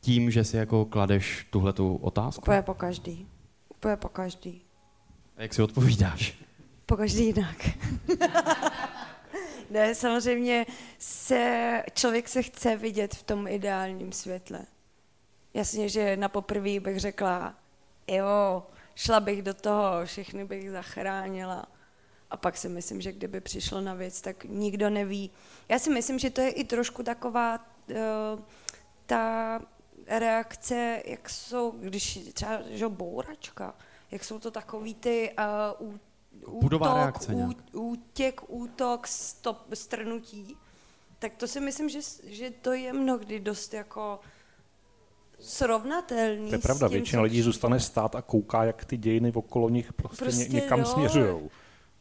tím, 0.00 0.30
že 0.30 0.44
si 0.44 0.56
jako 0.56 0.84
kladeš 0.84 1.46
tuhle 1.50 1.72
tu 1.72 1.96
otázku? 1.96 2.42
Úplně 2.42 2.62
po 2.62 2.74
každý. 2.74 3.26
Úplně 3.68 3.96
po 3.96 4.08
každý. 4.08 4.62
A 5.36 5.42
jak 5.42 5.54
si 5.54 5.62
odpovídáš? 5.62 6.34
Po 6.86 6.96
každý 6.96 7.26
jinak. 7.26 7.68
Ne, 9.72 9.94
samozřejmě 9.94 10.66
se, 10.98 11.82
člověk 11.94 12.28
se 12.28 12.42
chce 12.42 12.76
vidět 12.76 13.14
v 13.14 13.22
tom 13.22 13.48
ideálním 13.48 14.12
světle. 14.12 14.60
Jasně, 15.54 15.88
že 15.88 16.16
na 16.16 16.28
poprvé 16.28 16.80
bych 16.80 17.00
řekla, 17.00 17.54
jo, 18.06 18.66
šla 18.94 19.20
bych 19.20 19.42
do 19.42 19.54
toho, 19.54 20.06
všechny 20.06 20.44
bych 20.44 20.70
zachránila. 20.70 21.66
A 22.30 22.36
pak 22.36 22.56
si 22.56 22.68
myslím, 22.68 23.00
že 23.00 23.12
kdyby 23.12 23.40
přišlo 23.40 23.80
na 23.80 23.94
věc, 23.94 24.20
tak 24.20 24.44
nikdo 24.44 24.90
neví. 24.90 25.30
Já 25.68 25.78
si 25.78 25.90
myslím, 25.90 26.18
že 26.18 26.30
to 26.30 26.40
je 26.40 26.50
i 26.50 26.64
trošku 26.64 27.02
taková 27.02 27.58
uh, 27.88 27.96
ta 29.06 29.60
reakce, 30.06 31.02
jak 31.06 31.30
jsou, 31.30 31.70
když 31.70 32.18
třeba 32.32 32.58
že 32.70 32.88
bouračka, 32.88 33.74
jak 34.10 34.24
jsou 34.24 34.38
to 34.38 34.50
takový 34.50 34.94
ty 34.94 35.36
uh, 35.80 35.96
Budová 36.60 36.86
útok, 36.86 36.96
reakce 36.96 37.34
ú, 37.34 37.52
útěk, 37.72 38.40
útok, 38.48 39.06
stop, 39.06 39.58
strnutí, 39.74 40.56
tak 41.18 41.32
to 41.36 41.48
si 41.48 41.60
myslím, 41.60 41.88
že, 41.88 42.00
že 42.24 42.50
to 42.50 42.72
je 42.72 42.92
mnohdy 42.92 43.40
dost 43.40 43.74
jako 43.74 44.20
srovnatelný. 45.38 46.48
To 46.48 46.54
je 46.54 46.58
pravda, 46.58 46.88
tím, 46.88 46.92
většina 46.92 47.22
lidí 47.22 47.42
zůstane 47.42 47.80
stát 47.80 48.14
a 48.14 48.22
kouká, 48.22 48.64
jak 48.64 48.84
ty 48.84 48.96
dějiny 48.96 49.32
okolo 49.32 49.68
nich 49.68 49.92
prostě, 49.92 50.24
prostě 50.24 50.48
ně, 50.48 50.60
někam 50.60 50.84
směřují. 50.84 51.50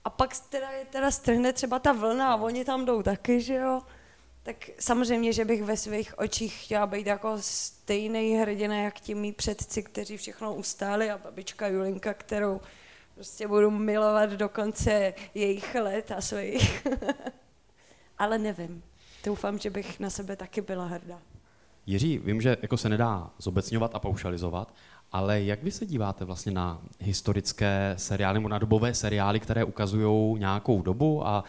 A 0.04 0.10
pak 0.10 0.30
teda, 0.50 0.67
teda 0.89 1.12
strhne 1.12 1.54
třeba 1.54 1.80
ta 1.80 1.91
vlna 1.91 2.34
a 2.34 2.36
oni 2.36 2.65
tam 2.65 2.86
jdou 2.86 3.04
taky, 3.04 3.41
že 3.41 3.56
jo. 3.56 3.82
Tak 4.44 4.70
samozřejmě, 4.80 5.34
že 5.34 5.46
bych 5.46 5.63
ve 5.63 5.78
svých 5.78 6.20
očích 6.20 6.63
chtěla 6.63 6.88
být 6.88 7.08
jako 7.08 7.38
stejný 7.39 8.36
hrdina, 8.36 8.76
jak 8.76 9.00
ti 9.00 9.15
mý 9.15 9.34
předci, 9.34 9.84
kteří 9.84 10.17
všechno 10.17 10.56
ustáli 10.56 11.12
a 11.12 11.17
babička 11.17 11.67
Julinka, 11.67 12.13
kterou 12.13 12.62
prostě 13.21 13.47
budu 13.47 13.71
milovat 13.71 14.29
do 14.29 14.49
konce 14.49 15.13
jejich 15.34 15.75
let 15.75 16.12
a 16.12 16.21
svých. 16.21 16.88
Ale 18.17 18.38
nevím. 18.38 18.84
Doufám, 19.25 19.57
že 19.57 19.69
bych 19.69 19.99
na 19.99 20.10
sebe 20.10 20.36
taky 20.36 20.62
byla 20.62 20.86
hrdá. 20.86 21.19
Jiří, 21.86 22.17
vím, 22.17 22.41
že 22.41 22.57
jako 22.62 22.77
se 22.77 22.89
nedá 22.89 23.29
zobecňovat 23.38 23.95
a 23.95 23.99
paušalizovat, 23.99 24.73
ale 25.12 25.41
jak 25.41 25.63
vy 25.63 25.71
se 25.71 25.86
díváte 25.86 26.25
vlastně 26.25 26.51
na 26.51 26.81
historické 26.99 27.93
seriály 27.97 28.34
nebo 28.34 28.49
na 28.49 28.60
dobové 28.60 28.93
seriály, 28.93 29.39
které 29.39 29.63
ukazují 29.63 30.39
nějakou 30.39 30.81
dobu 30.81 31.27
a 31.27 31.43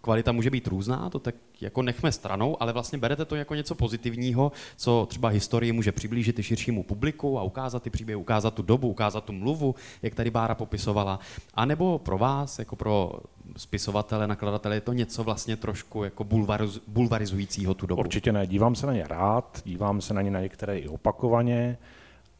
kvalita 0.00 0.32
může 0.32 0.50
být 0.50 0.66
různá, 0.66 1.10
to 1.10 1.18
tak 1.18 1.34
jako 1.60 1.82
nechme 1.82 2.12
stranou, 2.12 2.62
ale 2.62 2.72
vlastně 2.72 2.98
berete 2.98 3.24
to 3.24 3.36
jako 3.36 3.54
něco 3.54 3.74
pozitivního, 3.74 4.52
co 4.76 5.06
třeba 5.10 5.28
historii 5.28 5.72
může 5.72 5.92
přiblížit 5.92 6.38
i 6.38 6.42
širšímu 6.42 6.82
publiku 6.82 7.38
a 7.38 7.42
ukázat 7.42 7.82
ty 7.82 7.90
příběhy, 7.90 8.16
ukázat 8.16 8.54
tu 8.54 8.62
dobu, 8.62 8.88
ukázat 8.88 9.24
tu 9.24 9.32
mluvu, 9.32 9.74
jak 10.02 10.14
tady 10.14 10.30
Bára 10.30 10.54
popisovala. 10.54 11.20
A 11.54 11.64
nebo 11.64 11.98
pro 11.98 12.18
vás, 12.18 12.58
jako 12.58 12.76
pro 12.76 13.12
spisovatele, 13.56 14.26
nakladatele, 14.26 14.76
je 14.76 14.80
to 14.80 14.92
něco 14.92 15.24
vlastně 15.24 15.56
trošku 15.56 16.04
jako 16.04 16.24
bulvariz, 16.24 16.80
bulvarizujícího 16.88 17.74
tu 17.74 17.86
dobu? 17.86 18.00
Určitě 18.00 18.32
ne, 18.32 18.46
dívám 18.46 18.74
se 18.74 18.86
na 18.86 18.92
ně 18.92 19.04
rád, 19.08 19.62
dívám 19.64 20.00
se 20.00 20.14
na 20.14 20.22
ně 20.22 20.30
na 20.30 20.40
některé 20.40 20.78
i 20.78 20.88
opakovaně 20.88 21.78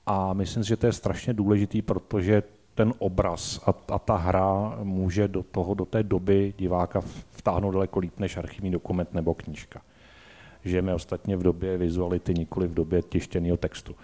a 0.07 0.33
myslím 0.33 0.65
si, 0.65 0.69
že 0.69 0.77
to 0.77 0.87
je 0.87 0.93
strašně 0.93 1.35
důležitý, 1.35 1.83
protože 1.83 2.43
ten 2.81 2.95
obraz 2.99 3.61
a, 3.67 3.75
a 3.95 3.99
ta 3.99 4.17
hra 4.17 4.79
může 4.83 5.29
do, 5.29 5.43
toho, 5.43 5.75
do 5.75 5.85
té 5.85 6.03
doby 6.03 6.55
diváka 6.59 7.01
vtáhnout 7.31 7.73
daleko 7.75 7.99
líp 7.99 8.19
než 8.19 8.37
archivní 8.37 8.71
dokument 8.71 9.15
nebo 9.15 9.35
knížka. 9.35 9.83
Žijeme 10.65 10.95
ostatně 10.95 11.37
v 11.37 11.43
době 11.43 11.79
vizuality, 11.79 12.35
nikoli 12.35 12.69
v 12.69 12.75
době 12.75 13.03
tištěného 13.03 13.57
textu. 13.57 13.97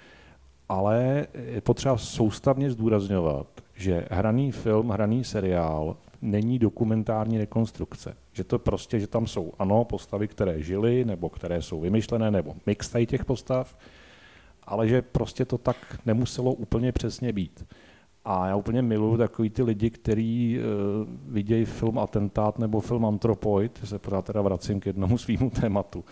Ale 0.69 1.27
je 1.53 1.61
potřeba 1.61 1.97
soustavně 1.97 2.71
zdůrazňovat, 2.71 3.47
že 3.75 4.07
hraný 4.11 4.53
film, 4.53 4.89
hraný 4.89 5.25
seriál 5.25 5.97
není 6.23 6.59
dokumentární 6.59 7.39
rekonstrukce. 7.39 8.17
Že 8.33 8.45
to 8.45 8.59
prostě, 8.59 9.01
že 9.01 9.07
tam 9.07 9.27
jsou, 9.27 9.53
ano, 9.59 9.85
postavy, 9.85 10.29
které 10.29 10.62
žily, 10.62 11.05
nebo 11.05 11.29
které 11.29 11.62
jsou 11.62 11.81
vymyšlené, 11.81 12.31
nebo 12.31 12.55
mix 12.67 12.93
těch 13.07 13.25
postav, 13.25 13.77
ale 14.65 14.89
že 14.89 15.03
prostě 15.03 15.45
to 15.45 15.59
tak 15.59 15.77
nemuselo 16.07 16.53
úplně 16.53 16.93
přesně 16.93 17.33
být. 17.33 17.65
A 18.29 18.47
já 18.47 18.57
úplně 18.57 18.83
miluji 18.83 19.17
takový 19.17 19.51
ty 19.51 19.62
lidi, 19.62 19.91
kteří 19.91 20.59
uh, 20.59 20.65
vidějí 21.33 21.65
film 21.65 21.99
Atentát 21.99 22.59
nebo 22.59 22.81
film 22.81 23.07
Antropoid, 23.07 23.81
se 23.85 23.99
pořád 23.99 24.25
teda 24.25 24.43
vracím 24.43 24.81
k 24.81 24.87
jednomu 24.87 25.19
svýmu 25.25 25.51
tématu, 25.51 26.05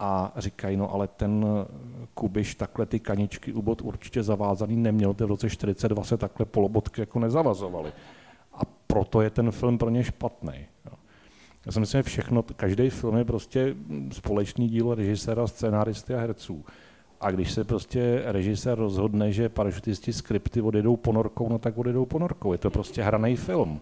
a 0.00 0.32
říkají, 0.36 0.76
no 0.76 0.94
ale 0.94 1.08
ten 1.08 1.46
Kubiš 2.14 2.54
takhle 2.54 2.86
ty 2.86 3.00
kaničky 3.00 3.52
u 3.52 3.62
bod 3.62 3.82
určitě 3.82 4.22
zavázaný 4.22 4.76
neměl, 4.76 5.14
to 5.14 5.26
v 5.26 5.28
roce 5.28 5.50
42 5.50 6.04
se 6.04 6.16
takhle 6.16 6.46
polobotky 6.46 7.00
jako 7.00 7.18
nezavazovaly. 7.18 7.92
A 8.52 8.60
proto 8.86 9.20
je 9.20 9.30
ten 9.30 9.50
film 9.50 9.78
pro 9.78 9.90
ně 9.90 10.04
špatný. 10.04 10.66
Já 11.66 11.72
si 11.72 11.80
myslím, 11.80 11.98
že 11.98 12.02
všechno, 12.02 12.42
každý 12.56 12.90
film 12.90 13.16
je 13.16 13.24
prostě 13.24 13.76
společný 14.12 14.68
dílo 14.68 14.94
režiséra, 14.94 15.46
scénáristy 15.46 16.14
a 16.14 16.20
herců. 16.20 16.64
A 17.20 17.30
když 17.30 17.52
se 17.52 17.64
prostě 17.64 18.22
režisér 18.24 18.78
rozhodne, 18.78 19.32
že 19.32 19.48
parašutisti 19.48 20.12
skripty 20.12 20.60
odjedou 20.60 20.96
ponorkou, 20.96 21.48
no 21.48 21.58
tak 21.58 21.78
odjedou 21.78 22.06
ponorkou. 22.06 22.52
Je 22.52 22.58
to 22.58 22.70
prostě 22.70 23.02
hraný 23.02 23.36
film. 23.36 23.80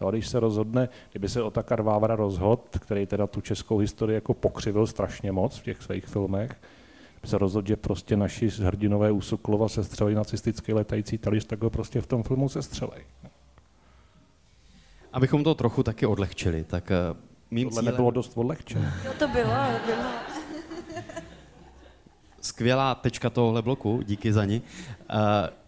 Jo, 0.00 0.10
když 0.10 0.28
se 0.28 0.40
rozhodne, 0.40 0.88
kdyby 1.10 1.28
se 1.28 1.42
Otakar 1.42 1.82
Vávra 1.82 2.16
rozhod, 2.16 2.78
který 2.80 3.06
teda 3.06 3.26
tu 3.26 3.40
českou 3.40 3.78
historii 3.78 4.14
jako 4.14 4.34
pokřivil 4.34 4.86
strašně 4.86 5.32
moc 5.32 5.58
v 5.58 5.62
těch 5.62 5.82
svých 5.82 6.06
filmech, 6.06 6.50
by 7.22 7.28
se 7.28 7.38
rozhodl, 7.38 7.68
že 7.68 7.76
prostě 7.76 8.16
naši 8.16 8.48
hrdinové 8.48 9.10
u 9.10 9.20
Sokolova 9.20 9.68
se 9.68 9.84
střelí 9.84 10.14
nacistický 10.14 10.72
letající 10.72 11.18
talíř, 11.18 11.44
tak 11.44 11.62
ho 11.62 11.70
prostě 11.70 12.00
v 12.00 12.06
tom 12.06 12.22
filmu 12.22 12.48
se 12.48 12.62
střelej. 12.62 13.04
Abychom 15.12 15.44
to 15.44 15.54
trochu 15.54 15.82
taky 15.82 16.06
odlehčili, 16.06 16.64
tak 16.64 16.90
uh, 17.10 17.16
mým 17.50 17.68
Tohle 17.68 17.82
cílem... 17.82 17.92
nebylo 17.92 18.10
dost 18.10 18.32
odlehčené. 18.34 18.94
No 19.04 19.12
to 19.18 19.28
bylo, 19.28 19.54
bylo. 19.86 20.23
Skvělá 22.44 22.94
tečka 22.94 23.30
tohohle 23.30 23.62
bloku, 23.62 24.02
díky 24.06 24.32
za 24.32 24.44
ní. 24.44 24.62
Uh, 24.62 25.18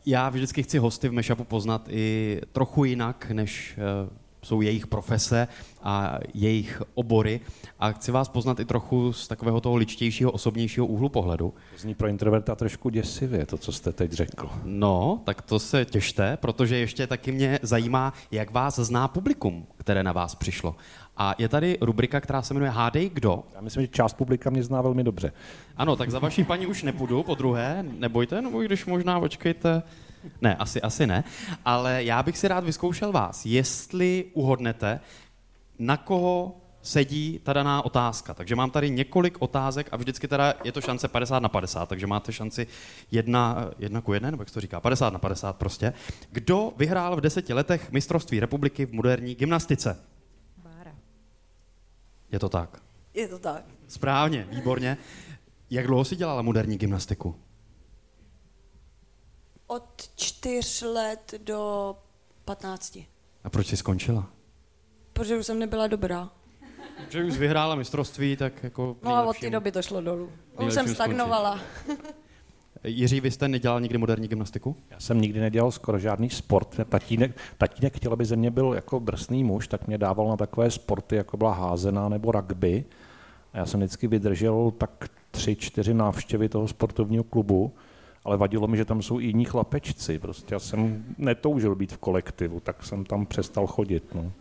já 0.06 0.28
vždycky 0.28 0.62
chci 0.62 0.78
hosty 0.78 1.08
v 1.08 1.12
Meshupu 1.12 1.44
poznat 1.44 1.88
i 1.88 2.40
trochu 2.52 2.84
jinak, 2.84 3.30
než 3.30 3.78
uh, 4.04 4.10
jsou 4.42 4.60
jejich 4.60 4.86
profese 4.86 5.48
a 5.82 6.18
jejich 6.34 6.82
obory. 6.94 7.40
A 7.78 7.92
chci 7.92 8.12
vás 8.12 8.28
poznat 8.28 8.60
i 8.60 8.64
trochu 8.64 9.12
z 9.12 9.28
takového 9.28 9.60
toho 9.60 9.76
ličtějšího, 9.76 10.30
osobnějšího 10.30 10.86
úhlu 10.86 11.08
pohledu. 11.08 11.54
Zní 11.78 11.94
pro 11.94 12.08
introverta 12.08 12.54
trošku 12.54 12.90
děsivě, 12.90 13.46
to, 13.46 13.58
co 13.58 13.72
jste 13.72 13.92
teď 13.92 14.12
řekl. 14.12 14.50
No, 14.64 15.20
tak 15.24 15.42
to 15.42 15.58
se 15.58 15.84
těšte, 15.84 16.36
protože 16.36 16.76
ještě 16.76 17.06
taky 17.06 17.32
mě 17.32 17.58
zajímá, 17.62 18.12
jak 18.30 18.50
vás 18.50 18.78
zná 18.78 19.08
publikum, 19.08 19.66
které 19.76 20.02
na 20.02 20.12
vás 20.12 20.34
přišlo. 20.34 20.76
A 21.16 21.34
je 21.38 21.48
tady 21.48 21.78
rubrika, 21.80 22.20
která 22.20 22.42
se 22.42 22.54
jmenuje 22.54 22.70
Hádej 22.70 23.10
kdo. 23.10 23.44
Já 23.54 23.60
myslím, 23.60 23.82
že 23.82 23.88
část 23.88 24.14
publika 24.14 24.50
mě 24.50 24.62
zná 24.62 24.82
velmi 24.82 25.04
dobře. 25.04 25.32
Ano, 25.76 25.96
tak 25.96 26.10
za 26.10 26.18
vaší 26.18 26.44
paní 26.44 26.66
už 26.66 26.82
nepůjdu, 26.82 27.22
po 27.22 27.34
druhé, 27.34 27.84
nebojte, 27.98 28.42
nebo 28.42 28.62
když 28.62 28.86
možná 28.86 29.20
počkejte. 29.20 29.82
Ne, 30.42 30.56
asi, 30.56 30.82
asi 30.82 31.06
ne, 31.06 31.24
ale 31.64 32.04
já 32.04 32.22
bych 32.22 32.38
si 32.38 32.48
rád 32.48 32.64
vyzkoušel 32.64 33.12
vás, 33.12 33.46
jestli 33.46 34.24
uhodnete, 34.34 35.00
na 35.78 35.96
koho 35.96 36.56
sedí 36.82 37.40
ta 37.42 37.52
daná 37.52 37.84
otázka. 37.84 38.34
Takže 38.34 38.56
mám 38.56 38.70
tady 38.70 38.90
několik 38.90 39.36
otázek 39.38 39.88
a 39.92 39.96
vždycky 39.96 40.28
teda 40.28 40.54
je 40.64 40.72
to 40.72 40.80
šance 40.80 41.08
50 41.08 41.38
na 41.38 41.48
50, 41.48 41.88
takže 41.88 42.06
máte 42.06 42.32
šanci 42.32 42.66
jedna, 43.10 43.70
jedna 43.78 44.00
ku 44.00 44.12
jedné, 44.12 44.30
nebo 44.30 44.40
jak 44.40 44.48
se 44.48 44.54
to 44.54 44.60
říká, 44.60 44.80
50 44.80 45.12
na 45.12 45.18
50 45.18 45.56
prostě. 45.56 45.92
Kdo 46.30 46.72
vyhrál 46.76 47.16
v 47.16 47.20
deseti 47.20 47.52
letech 47.52 47.92
mistrovství 47.92 48.40
republiky 48.40 48.86
v 48.86 48.92
moderní 48.92 49.34
gymnastice? 49.34 49.98
Je 52.32 52.38
to 52.38 52.48
tak. 52.48 52.82
Je 53.14 53.28
to 53.28 53.38
tak. 53.38 53.64
Správně, 53.88 54.46
výborně. 54.50 54.96
Jak 55.70 55.86
dlouho 55.86 56.04
si 56.04 56.16
dělala 56.16 56.42
moderní 56.42 56.78
gymnastiku? 56.78 57.36
Od 59.66 60.10
čtyř 60.16 60.82
let 60.82 61.34
do 61.38 61.94
patnácti. 62.44 63.06
A 63.44 63.50
proč 63.50 63.66
jsi 63.66 63.76
skončila? 63.76 64.30
Protože 65.12 65.36
už 65.36 65.46
jsem 65.46 65.58
nebyla 65.58 65.86
dobrá. 65.86 66.30
Že 67.08 67.24
už 67.24 67.38
vyhrála 67.38 67.74
mistrovství, 67.74 68.36
tak 68.36 68.62
jako... 68.62 68.96
No 69.02 69.14
a 69.14 69.22
od 69.22 69.38
té 69.38 69.50
doby 69.50 69.72
to 69.72 69.82
šlo 69.82 70.00
dolů. 70.00 70.32
Už 70.66 70.74
jsem 70.74 70.94
skončit. 70.94 71.22
Jiří, 72.84 73.20
vy 73.20 73.30
jste 73.30 73.48
nedělal 73.48 73.80
nikdy 73.80 73.98
moderní 73.98 74.28
gymnastiku? 74.28 74.76
Já 74.90 75.00
jsem 75.00 75.20
nikdy 75.20 75.40
nedělal 75.40 75.70
skoro 75.70 75.98
žádný 75.98 76.30
sport. 76.30 76.80
Tatínek, 76.88 77.36
tatínek 77.58 77.96
chtěl, 77.96 78.12
aby 78.12 78.24
ze 78.24 78.36
mě 78.36 78.50
byl 78.50 78.72
jako 78.72 78.98
drsný 78.98 79.44
muž, 79.44 79.68
tak 79.68 79.86
mě 79.86 79.98
dával 79.98 80.28
na 80.28 80.36
takové 80.36 80.70
sporty, 80.70 81.16
jako 81.16 81.36
byla 81.36 81.54
házená 81.54 82.08
nebo 82.08 82.32
rugby. 82.32 82.84
A 83.52 83.58
já 83.58 83.66
jsem 83.66 83.80
vždycky 83.80 84.06
vydržel 84.06 84.72
tak 84.78 85.08
tři, 85.30 85.56
čtyři 85.56 85.94
návštěvy 85.94 86.48
toho 86.48 86.68
sportovního 86.68 87.24
klubu, 87.24 87.72
ale 88.24 88.36
vadilo 88.36 88.66
mi, 88.66 88.76
že 88.76 88.84
tam 88.84 89.02
jsou 89.02 89.20
i 89.20 89.24
jiní 89.24 89.44
chlapečci. 89.44 90.18
Prostě 90.18 90.54
já 90.54 90.58
jsem 90.58 91.04
netoužil 91.18 91.74
být 91.74 91.92
v 91.92 91.98
kolektivu, 91.98 92.60
tak 92.60 92.84
jsem 92.84 93.04
tam 93.04 93.26
přestal 93.26 93.66
chodit. 93.66 94.14
No. 94.14 94.32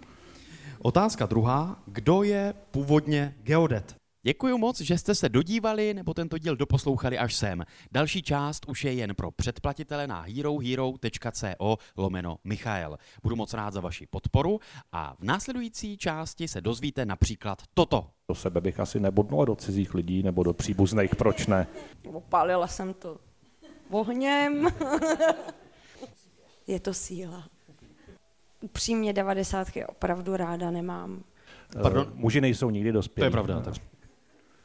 Otázka 0.79 1.25
druhá. 1.25 1.79
Kdo 1.85 2.23
je 2.23 2.53
původně 2.71 3.35
geodet? 3.43 3.95
Děkuji 4.27 4.57
moc, 4.57 4.81
že 4.81 4.97
jste 4.97 5.15
se 5.15 5.29
dodívali 5.29 5.93
nebo 5.93 6.13
tento 6.13 6.37
díl 6.37 6.55
doposlouchali 6.55 7.17
až 7.17 7.35
sem. 7.35 7.63
Další 7.91 8.21
část 8.21 8.65
už 8.69 8.83
je 8.83 8.93
jen 8.93 9.15
pro 9.15 9.31
předplatitele 9.31 10.07
na 10.07 10.21
herohero.co 10.21 11.77
lomeno 11.97 12.37
Michael. 12.43 12.97
Budu 13.23 13.35
moc 13.35 13.53
rád 13.53 13.73
za 13.73 13.81
vaši 13.81 14.07
podporu 14.07 14.59
a 14.91 15.15
v 15.19 15.23
následující 15.23 15.97
části 15.97 16.47
se 16.47 16.61
dozvíte 16.61 17.05
například 17.05 17.63
toto. 17.73 18.07
Do 18.29 18.35
sebe 18.35 18.61
bych 18.61 18.79
asi 18.79 18.99
nebodnul 18.99 19.45
do 19.45 19.55
cizích 19.55 19.93
lidí 19.93 20.23
nebo 20.23 20.43
do 20.43 20.53
příbuzných, 20.53 21.15
proč 21.15 21.47
ne? 21.47 21.67
Opálila 22.13 22.67
jsem 22.67 22.93
to 22.93 23.17
ohněm. 23.89 24.67
je 26.67 26.79
to 26.79 26.93
síla. 26.93 27.47
Upřímně 28.61 29.13
devadesátky 29.13 29.85
opravdu 29.85 30.37
ráda 30.37 30.71
nemám. 30.71 31.23
Pardon? 31.81 32.11
Muži 32.13 32.41
nejsou 32.41 32.69
nikdy 32.69 32.91
dospělí. 32.91 33.23
To 33.23 33.25
je 33.25 33.31
pravda. 33.31 33.61
Tak. 33.61 33.94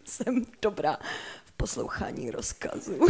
Jsem 0.05 0.45
dobrá 0.63 0.97
v 1.45 1.53
poslouchání 1.53 2.31
rozkazu. 2.31 2.93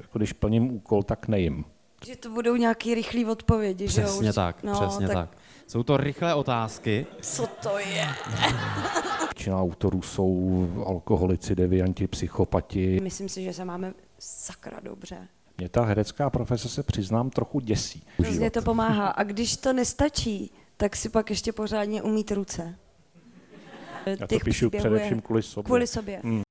Jako 0.00 0.18
když 0.18 0.32
plním 0.32 0.70
úkol, 0.72 1.02
tak 1.02 1.28
nejím. 1.28 1.64
že 2.06 2.16
to 2.16 2.30
budou 2.30 2.56
nějaké 2.56 2.94
rychlé 2.94 3.26
odpovědi, 3.26 3.88
že 3.88 4.00
jo? 4.00 4.06
Přesně 4.08 4.28
Už- 4.28 4.34
tak, 4.34 4.62
no, 4.62 4.72
přesně 4.80 5.08
tak. 5.08 5.30
Jsou 5.66 5.82
to 5.82 5.96
rychlé 5.96 6.34
otázky. 6.34 7.06
Co 7.22 7.46
to 7.46 7.78
je? 7.78 8.08
Většina 9.20 9.62
autorů 9.62 10.02
jsou 10.02 10.68
alkoholici, 10.86 11.54
devianti, 11.54 12.06
psychopati. 12.06 13.00
Myslím 13.02 13.28
si, 13.28 13.42
že 13.42 13.52
se 13.52 13.64
máme 13.64 13.94
sakra 14.18 14.80
dobře. 14.80 15.28
Mě 15.58 15.68
ta 15.68 15.84
herecká 15.84 16.30
profese 16.30 16.68
se 16.68 16.82
přiznám 16.82 17.30
trochu 17.30 17.60
děsí. 17.60 18.02
Hrozně 18.18 18.50
to 18.50 18.62
pomáhá. 18.62 19.08
A 19.08 19.22
když 19.22 19.56
to 19.56 19.72
nestačí, 19.72 20.52
tak 20.76 20.96
si 20.96 21.08
pak 21.08 21.30
ještě 21.30 21.52
pořádně 21.52 22.02
umít 22.02 22.30
ruce. 22.30 22.78
Já 24.06 24.26
to 24.26 24.38
píšu 24.44 24.70
především 24.70 25.20
kvůli 25.20 25.42
sobě. 25.42 25.64
Kvůli 25.64 25.86
sobě. 25.86 26.20
Mm. 26.22 26.42